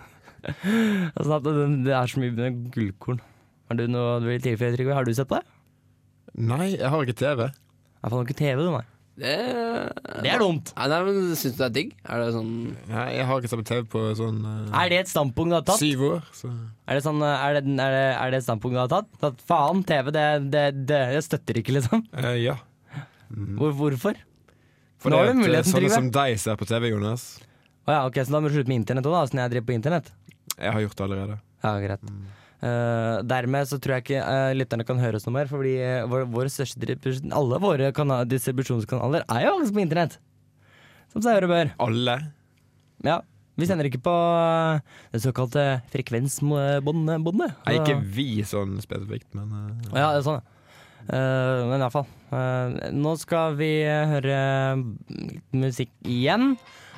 altså, 1.19 1.37
det, 1.45 1.53
det 1.85 1.93
er 1.93 2.09
så 2.09 2.23
mye 2.23 2.49
gullkorn. 2.73 3.21
Har 3.69 3.77
du 3.77 3.85
noe 3.85 4.19
du 4.23 4.29
vil 4.31 4.41
tilføye, 4.41 4.73
Trygve? 4.73 4.95
Har 4.97 5.05
du 5.05 5.13
sett 5.13 5.29
på 5.29 5.37
det? 5.37 5.45
Nei, 6.39 6.71
jeg 6.73 6.89
har 6.89 7.03
ikke 7.05 7.19
TV. 7.19 7.49
Jeg 7.99 8.13
får 8.13 8.23
ikke 8.25 8.37
TV, 8.39 8.63
du, 8.63 8.71
nei. 8.73 8.85
Det, 9.19 9.33
Det 10.23 10.29
er 10.31 10.39
dumt. 10.39 10.71
Nei, 10.77 10.85
nei, 10.87 10.99
men 11.05 11.17
Syns 11.35 11.57
du 11.57 11.59
det 11.59 11.65
er 11.65 11.73
digg? 11.75 11.89
Er 12.07 12.21
det 12.23 12.29
sånn 12.31 12.53
Nei, 12.87 13.07
jeg 13.17 13.25
har 13.27 13.41
ikke 13.41 13.51
sett 13.51 13.59
på 13.59 13.65
TV 13.67 13.89
på 13.91 14.03
sånn 14.15 14.37
uh, 14.45 14.77
Er 14.79 14.93
det 14.93 14.99
et 15.01 15.11
standpunkt 15.11 15.51
du 15.51 15.57
har 15.57 15.65
tatt? 15.67 15.81
syv 15.81 16.05
år. 16.07 16.23
Så. 16.37 16.51
Er 16.87 16.97
det, 16.97 17.03
sånn, 17.03 17.19
er 17.27 17.59
det, 17.59 17.63
er 17.67 17.93
det, 17.97 18.05
er 18.13 18.31
det 18.31 18.39
et 18.39 18.47
standpunkt 18.47 18.77
du 18.77 18.81
har 18.81 18.89
tatt? 18.93 19.11
At 19.29 19.43
faen, 19.51 19.83
TV, 19.91 20.13
det, 20.15 20.63
det, 20.87 21.03
støtter 21.27 21.59
ikke, 21.61 21.75
liksom. 21.77 22.07
Uh, 22.15 22.31
ja. 22.39 22.55
Hvor, 23.59 23.75
hvorfor? 23.77 24.17
For 24.99 25.13
Nå 25.13 25.19
har 25.19 25.29
det 25.29 25.37
du 25.37 25.45
at 25.51 25.61
eh, 25.61 25.67
sånne 25.67 25.93
som 25.93 26.09
deg 26.15 26.39
ser 26.41 26.57
på 26.59 26.67
TV, 26.67 26.89
Jonas. 26.93 27.29
Å 27.85 27.93
ja, 27.93 28.01
ok, 28.07 28.23
Så 28.23 28.33
da 28.33 28.41
må 28.41 28.49
du 28.49 28.55
slutte 28.57 28.71
med 28.71 28.81
internett 28.81 29.07
òg, 29.07 29.19
da, 29.19 29.27
siden 29.29 29.43
jeg 29.43 29.53
driver 29.53 29.69
på 29.69 29.77
internett? 29.77 30.11
Jeg 30.55 30.75
har 30.75 30.83
gjort 30.87 30.97
det 30.97 31.05
allerede. 31.05 31.41
Ja, 31.63 31.75
greit. 31.83 32.11
Eh, 32.59 33.17
dermed 33.23 33.69
så 33.69 33.77
tror 33.79 33.95
jeg 33.95 34.03
ikke 34.03 34.19
uh, 34.19 34.51
lytterne 34.51 34.83
kan 34.83 34.99
høre 34.99 35.15
oss 35.15 35.23
noe 35.23 35.37
mer, 35.37 35.47
fordi 35.47 35.77
uh, 35.79 36.03
vår, 36.11 36.25
vår 36.27 36.49
største 36.51 36.97
alle 37.31 37.59
våre 37.63 37.91
distribusjonskanaler 38.27 39.23
er 39.31 39.45
jo 39.45 39.53
faktisk 39.55 39.77
på 39.77 39.83
internett. 39.85 40.17
Som 41.13 41.23
seg 41.23 41.37
høre 41.37 41.49
bør. 41.49 41.71
Alle? 41.85 42.17
Ja. 43.07 43.21
Vi 43.59 43.67
sender 43.67 43.87
ikke 43.87 44.01
på 44.03 44.15
det 45.11 45.21
såkalte 45.23 45.63
frekvensbåndet. 45.91 47.55
Nei, 47.65 47.73
ikke 47.75 47.97
vi 48.15 48.27
sånn 48.47 48.77
spesifikt, 48.83 49.27
men 49.35 49.51
Ja, 49.91 50.11
det 50.13 50.19
er 50.21 50.25
sånn, 50.27 50.43
men 51.09 51.79
iallfall. 51.79 52.07
Uh, 52.31 52.91
nå 52.95 53.15
skal 53.19 53.55
vi 53.59 53.71
høre 53.87 54.39
litt 55.07 55.59
musikk 55.63 55.91
igjen. 56.07 56.53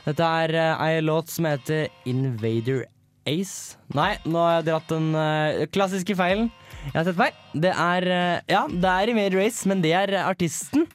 Dette 0.05 0.33
er 0.45 0.57
ei 0.73 1.01
låt 1.05 1.29
som 1.33 1.49
heter 1.49 1.89
Invader 2.09 2.85
Ace. 3.29 3.77
Nei, 3.93 4.15
nå 4.25 4.41
har 4.41 4.57
jeg 4.59 4.67
dratt 4.71 4.91
den 4.91 5.11
uh, 5.13 5.65
klassiske 5.73 6.15
feilen. 6.17 6.49
Jeg 6.87 6.95
har 6.95 7.07
sett 7.07 7.19
feil. 7.19 7.37
Det 7.65 7.71
er 7.75 8.07
uh, 8.09 8.41
Ja, 8.49 8.65
det 8.69 8.91
er 8.95 9.13
Invader 9.13 9.41
Race, 9.43 9.67
men 9.69 9.83
det 9.83 9.93
er 9.97 10.15
artisten. 10.23 10.87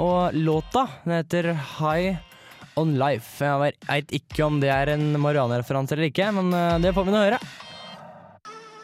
Og 0.00 0.34
låta 0.34 0.86
den 1.04 1.18
heter 1.18 1.52
High 1.78 2.16
On 2.80 2.94
Life. 2.96 3.44
Jeg 3.44 3.76
veit 3.86 4.16
ikke 4.16 4.46
om 4.46 4.62
det 4.62 4.72
er 4.72 4.94
en 4.94 5.12
Marianne-referanse 5.20 5.94
eller 5.94 6.08
ikke, 6.08 6.30
men 6.38 6.50
uh, 6.56 6.80
det 6.82 6.94
får 6.96 7.06
vi 7.08 7.14
nå 7.14 7.26
høre. 7.26 7.42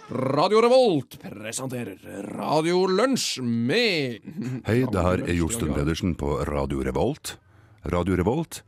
Radio 0.08 0.62
Revolt 0.64 1.18
presenterer 1.20 1.98
Radio 2.32 2.86
Lunsj 2.88 3.42
med 3.44 4.22
Hei, 4.64 4.78
det 4.88 5.02
her 5.04 5.20
er 5.20 5.36
Josten 5.36 5.74
Pedersen 5.76 6.14
på 6.16 6.38
Radio 6.48 6.80
Revolt. 6.86 7.34
Radio 7.84 8.16
Revolt, 8.16 8.62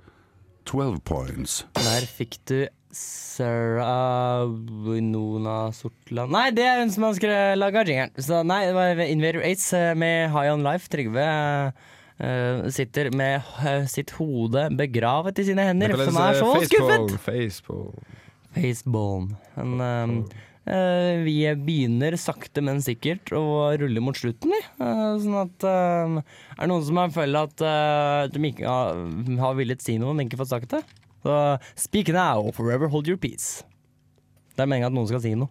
12 0.68 1.00
points. 1.00 1.62
Der 1.80 2.04
fikk 2.04 2.36
du 2.44 2.58
Sarah 2.90 4.50
Winona 4.86 5.70
Sortland 5.74 6.34
Nei, 6.34 6.48
det 6.54 6.64
er 6.66 6.80
hun 6.82 6.90
som 6.90 7.06
har 7.06 7.54
laga 7.58 7.84
jingeren. 7.86 8.12
Så 8.18 8.42
nei, 8.46 8.64
det 8.66 8.74
var 8.76 9.02
Invader 9.04 9.44
Ace 9.46 9.78
eh, 9.78 9.94
med 9.98 10.30
High 10.34 10.50
On 10.52 10.66
Life. 10.66 10.90
Trygve 10.90 11.24
uh, 11.70 12.68
sitter 12.74 13.12
med 13.14 13.46
uh, 13.62 13.86
sitt 13.90 14.14
hode 14.18 14.66
begravet 14.78 15.38
i 15.38 15.46
sine 15.52 15.68
hender, 15.70 15.94
som 16.02 16.18
er 16.20 16.40
så 16.40 16.52
skuffet! 16.66 17.16
Facepalm. 17.22 18.14
Facepalm. 18.56 19.28
Men 19.54 20.24
eh, 20.66 21.22
vi 21.22 21.36
begynner 21.62 22.18
sakte, 22.18 22.62
men 22.66 22.82
sikkert 22.82 23.30
å 23.38 23.70
rulle 23.78 24.02
mot 24.02 24.18
slutten, 24.18 24.50
vi. 24.50 24.62
Sånn 25.22 25.38
at 25.38 25.66
Er 25.66 26.18
det 26.58 26.70
noen 26.72 26.88
som 26.88 26.98
har 26.98 27.14
følt 27.14 27.38
at 27.38 28.34
de 28.34 28.48
ikke 28.50 28.66
har, 28.66 29.04
har 29.46 29.60
villet 29.62 29.82
si 29.82 30.00
noe, 30.02 30.16
men 30.16 30.26
ikke 30.26 30.42
fått 30.42 30.56
sagt 30.56 30.74
det? 30.74 30.82
Så 31.22 31.58
speak 31.76 32.08
now, 32.08 32.50
forever 32.56 32.88
hold 32.88 33.06
your 33.08 33.16
peace. 33.20 33.62
Det 34.56 34.62
er 34.64 34.66
meningen 34.70 34.86
at 34.90 34.96
noen 34.96 35.08
skal 35.08 35.20
si 35.24 35.34
noe. 35.34 35.48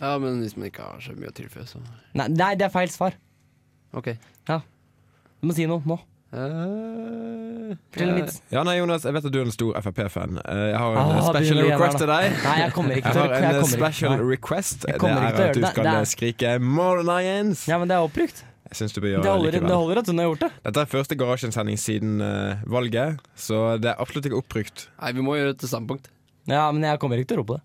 Ja, 0.00 0.14
men 0.18 0.40
hvis 0.40 0.56
man 0.56 0.70
ikke 0.70 0.80
har 0.86 1.00
så 1.04 1.12
mye 1.16 1.28
å 1.28 1.34
tilføye, 1.36 1.66
så 1.68 1.80
Nei, 2.16 2.28
nei 2.32 2.54
det 2.56 2.64
er 2.64 2.72
feil 2.72 2.88
svar. 2.88 3.12
OK. 3.92 4.14
Du 4.46 5.48
må 5.48 5.54
si 5.56 5.66
noe 5.68 5.82
nå. 5.84 5.98
Eh, 6.30 7.76
Fortell 7.90 8.08
en 8.12 8.18
vits. 8.20 8.36
Ja, 8.54 8.62
nei, 8.66 8.76
Jonas, 8.78 9.02
jeg 9.04 9.14
vet 9.16 9.24
at 9.26 9.32
du 9.34 9.38
er 9.40 9.48
en 9.48 9.54
stor 9.54 9.74
Frp-fan. 9.82 10.38
Eh, 10.44 10.60
Jeg 10.70 10.78
har 10.78 10.92
en 10.92 10.98
Ah, 11.18 11.22
special 11.28 11.58
request 11.66 11.98
til 11.98 12.06
deg. 12.10 12.36
Nei, 12.44 12.56
jeg 12.60 12.72
kommer 12.76 12.96
ikke 13.00 13.12
til 13.12 13.20
å 13.20 13.24
har 13.26 13.34
jeg 13.34 13.54
en 13.60 13.64
special 13.72 14.16
request. 14.30 14.80
Det 14.86 14.94
er 14.94 15.40
at 15.50 15.54
du 15.54 15.60
skal 15.66 15.84
det. 15.84 15.90
Det 15.90 16.00
er- 16.00 16.10
skrike 16.14 16.58
'Mornings'. 16.60 17.66
Ja, 17.68 17.78
men 17.78 17.88
det 17.88 17.94
er 17.96 18.06
oppbrukt. 18.06 18.44
Jeg 18.70 18.78
synes 18.78 18.94
du 18.94 19.00
bør 19.00 19.08
Det 19.08 19.14
gjøre 19.16 19.24
det 19.24 19.30
holder, 19.34 19.54
det 19.66 19.76
holder 19.76 19.98
at 19.98 20.08
hun 20.10 20.20
har 20.22 20.28
gjort 20.28 20.42
det. 20.44 20.50
Dette 20.66 20.82
er 20.82 20.90
første 20.92 21.16
garasjesending 21.18 21.78
siden 21.80 22.20
uh, 22.22 22.60
valget, 22.70 23.18
så 23.34 23.62
det 23.82 23.90
er 23.90 24.02
absolutt 24.02 24.28
ikke 24.30 24.38
opprykt. 24.38 24.84
Nei, 25.00 25.10
vi 25.16 25.24
må 25.26 25.34
gjøre 25.34 25.56
et 25.56 25.64
standpunkt. 25.66 26.06
Ja, 26.46 26.68
men 26.70 26.86
jeg 26.86 27.00
kommer 27.02 27.18
ikke 27.18 27.32
til 27.32 27.40
å 27.40 27.42
rope 27.42 27.58
det. 27.58 27.64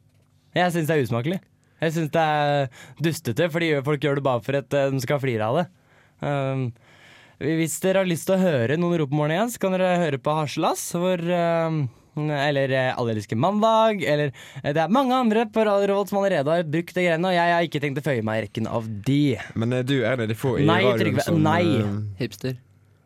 Jeg 0.57 0.73
syns 0.73 0.89
det 0.89 0.95
er 0.95 1.05
usmakelig. 1.05 1.37
Jeg 1.83 1.93
syns 1.93 2.11
det 2.15 2.23
er 2.23 2.81
dustete, 3.05 3.49
fordi 3.53 3.69
folk 3.85 4.07
gjør 4.07 4.17
det 4.17 4.25
bare 4.25 4.43
for 4.45 4.57
at 4.57 4.77
eh, 4.77 4.89
de 4.93 5.03
skal 5.03 5.21
flire 5.21 5.49
av 5.49 5.59
det. 5.59 5.65
Um, 6.25 6.65
hvis 7.43 7.75
dere 7.83 8.01
har 8.01 8.09
lyst 8.09 8.29
til 8.29 8.37
å 8.37 8.41
høre 8.41 8.77
noen 8.79 8.97
rope 9.01 9.15
morgen 9.15 9.35
igjen, 9.35 9.51
så 9.51 9.61
kan 9.61 9.75
dere 9.75 9.97
høre 9.99 10.21
på 10.23 10.35
Harselas, 10.37 10.87
hvor 10.95 11.21
um, 11.21 11.81
eller 12.15 12.71
eh, 12.71 12.91
Alle 12.95 13.15
elsker 13.15 13.39
mandag, 13.39 14.03
eller 14.03 14.31
eh, 14.61 14.71
Det 14.71 14.81
er 14.83 14.93
mange 14.93 15.15
andre 15.17 15.45
på 15.51 15.65
Radio 15.67 15.91
Revolt 15.91 16.11
som 16.11 16.21
allerede 16.21 16.57
har 16.57 16.63
brukt 16.63 16.95
det 16.95 17.05
greiene, 17.07 17.31
og 17.31 17.35
jeg 17.35 17.55
har 17.55 17.67
ikke 17.67 17.83
tenkt 17.83 18.01
å 18.01 18.05
føye 18.05 18.25
meg 18.25 18.39
i 18.39 18.45
rekken 18.47 18.69
av 18.71 18.87
de. 19.07 19.21
Men 19.55 19.75
er 19.79 19.87
du 19.87 19.97
er 19.99 20.13
en 20.13 20.25
av 20.25 20.31
de 20.31 20.37
få 20.39 20.57
i 20.61 20.67
Nei, 20.67 20.81
radioen 20.87 21.21
som 21.25 21.41
nei. 21.43 21.61
Uh, 21.83 22.01
Hipster. 22.21 22.57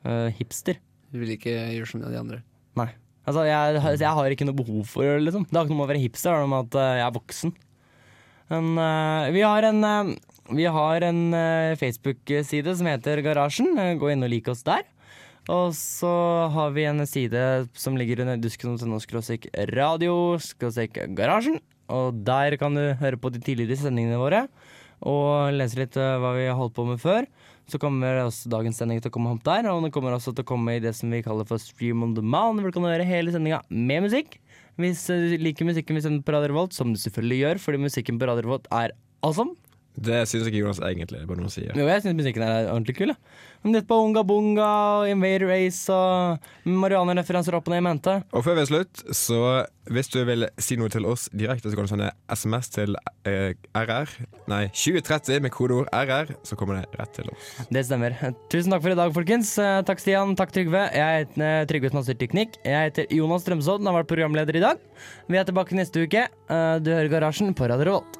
Uh, 0.05 0.27
hipster. 0.37 0.79
Du 1.09 1.19
vil 1.23 1.33
ikke 1.35 1.53
gjøre 1.53 1.89
som 1.89 2.03
de 2.05 2.17
andre. 2.19 2.43
Nei. 2.77 2.91
Altså, 3.29 3.43
jeg, 3.45 3.81
jeg 4.01 4.13
har 4.17 4.33
ikke 4.33 4.45
noe 4.47 4.57
behov 4.57 4.85
for 4.89 5.05
det, 5.05 5.19
liksom. 5.27 5.45
Det 5.49 5.57
har 5.57 5.65
ikke 5.65 5.75
noe 5.75 5.81
med 5.81 5.87
å 5.89 5.91
være 5.91 6.01
hipster, 6.01 6.31
det 6.31 6.37
har 6.37 6.45
noe 6.45 6.53
med 6.53 6.69
at 6.69 6.77
eh, 6.81 6.93
jeg 6.97 7.05
er 7.05 7.17
voksen. 7.17 7.51
Men 8.49 8.69
uh, 8.81 9.29
vi 9.35 9.43
har 9.45 9.67
en, 9.67 9.83
eh, 9.85 10.13
vi 10.57 10.65
har 10.65 11.05
en 11.05 11.19
eh, 11.37 11.75
Facebook-side 11.77 12.73
som 12.79 12.89
heter 12.89 13.21
Garasjen. 13.25 13.75
Eh, 13.77 13.91
Gå 14.01 14.09
inn 14.13 14.25
og 14.25 14.31
lik 14.33 14.49
oss 14.49 14.65
der. 14.65 14.87
Og 15.49 15.73
så 15.73 16.11
har 16.53 16.73
vi 16.75 16.85
en 16.85 17.01
side 17.09 17.41
som 17.73 17.97
ligger 17.97 18.21
under 18.21 18.51
skråstrek 18.53 19.47
radio 19.73 20.37
garasjen. 21.17 21.57
Og 21.89 22.21
der 22.21 22.55
kan 22.61 22.75
du 22.77 22.93
høre 22.99 23.17
på 23.17 23.31
de 23.33 23.41
tidligere 23.41 23.79
sendingene 23.81 24.21
våre 24.21 24.45
og 24.99 25.55
lese 25.55 25.79
litt 25.79 25.95
eh, 25.95 26.17
hva 26.19 26.33
vi 26.35 26.47
har 26.49 26.57
holdt 26.59 26.75
på 26.75 26.85
med 26.87 26.99
før. 27.01 27.27
Så 27.69 27.79
kommer 27.81 28.23
også 28.25 28.49
dagens 28.51 28.79
sending 28.81 28.99
til 28.99 29.11
å 29.11 29.15
komme 29.15 29.31
opp 29.31 29.43
der, 29.45 29.69
og 29.71 29.83
den 29.85 29.93
kommer 29.93 30.15
også 30.15 30.33
til 30.35 30.43
å 30.43 30.49
komme 30.49 30.75
i 30.75 30.81
det 30.83 30.91
som 30.97 31.11
vi 31.13 31.21
kaller 31.25 31.47
for 31.47 31.61
Stream 31.61 32.03
on 32.03 32.15
demand, 32.17 32.59
hvor 32.59 32.73
du 32.73 32.75
kan 32.75 32.89
høre 32.89 33.07
hele 33.07 33.33
sendinga 33.33 33.61
med 33.69 34.07
musikk. 34.07 34.39
Hvis 34.79 35.05
du 35.07 35.37
liker 35.39 35.67
musikken 35.67 35.97
vi 35.97 36.03
sender 36.03 36.25
på 36.25 36.33
Radio 36.33 36.53
Revolt, 36.53 36.75
som 36.75 36.93
du 36.93 36.99
selvfølgelig 36.99 37.39
gjør, 37.43 37.63
fordi 37.63 37.81
musikken 37.85 38.19
på 38.19 38.29
Radio 38.29 38.47
Revolt 38.47 38.69
er 38.73 38.95
awesome. 39.25 39.55
Det 39.99 40.21
syns 40.31 40.47
ikke 40.47 40.61
Jonas 40.63 40.79
egentlig, 40.79 41.25
bare 41.27 41.41
noe 41.41 41.49
å 41.51 41.53
si. 41.53 41.65
Jo, 41.67 41.85
jeg 41.89 42.03
syns 42.05 42.15
musikken 42.15 42.45
er 42.45 42.69
ordentlig 42.71 42.95
kul. 43.01 43.11
Ja. 43.11 43.17
Men 43.59 43.73
litt 43.75 43.87
på 43.89 43.97
Unga 43.99 44.21
Bunga 44.23 44.67
og 45.01 45.09
Invader 45.11 45.49
Ace 45.51 45.91
og 45.91 46.45
Marianne-referanser 46.71 47.57
opp 47.57 47.67
og 47.67 47.73
ned 47.73 47.81
i 47.81 47.85
mente. 47.89 48.13
Og 48.31 48.45
før 48.45 48.55
vi 48.55 48.61
er 48.63 48.69
slutt, 48.69 49.01
så 49.17 49.39
hvis 49.91 50.07
du 50.13 50.21
vil 50.27 50.45
si 50.61 50.77
noe 50.79 50.87
til 50.93 51.03
oss 51.09 51.25
direkte, 51.35 51.67
så 51.67 51.75
kan 51.75 51.87
du 51.89 51.91
sende 51.91 52.11
SMS 52.31 52.69
til 52.71 52.95
eh, 53.27 53.51
RR. 53.75 54.13
Nei, 54.47 54.61
2030 54.71 55.43
med 55.43 55.51
kodeord 55.51 55.89
RR, 55.91 56.31
så 56.47 56.55
kommer 56.59 56.79
det 56.79 57.01
rett 57.01 57.11
til 57.17 57.27
oss. 57.33 57.49
Det 57.67 57.83
stemmer. 57.89 58.15
Tusen 58.53 58.71
takk 58.71 58.85
for 58.85 58.95
i 58.95 58.99
dag, 59.01 59.11
folkens. 59.17 59.51
Eh, 59.59 59.81
Takk 59.89 59.99
Stian, 60.05 60.35
takk 60.39 60.55
Trygve. 60.55 60.85
Jeg 60.95 61.25
heter 61.25 61.45
eh, 61.49 61.65
Trygve 61.73 61.91
som 61.91 61.99
har 61.99 62.07
styrt 62.07 62.23
teknikk. 62.23 62.55
Jeg 62.63 62.91
heter 62.93 63.11
Jonas 63.19 63.43
Strømsodd, 63.43 63.83
har 63.83 63.99
vært 63.99 64.11
programleder 64.13 64.61
i 64.61 64.63
dag. 64.63 64.79
Vi 65.27 65.41
er 65.41 65.51
tilbake 65.51 65.75
neste 65.75 66.07
uke. 66.07 66.29
Eh, 66.31 66.73
Du 66.79 66.93
hører 66.95 67.11
Garasjen 67.11 67.51
på 67.57 67.67
Radio 67.67 67.89
Revolt. 67.91 68.18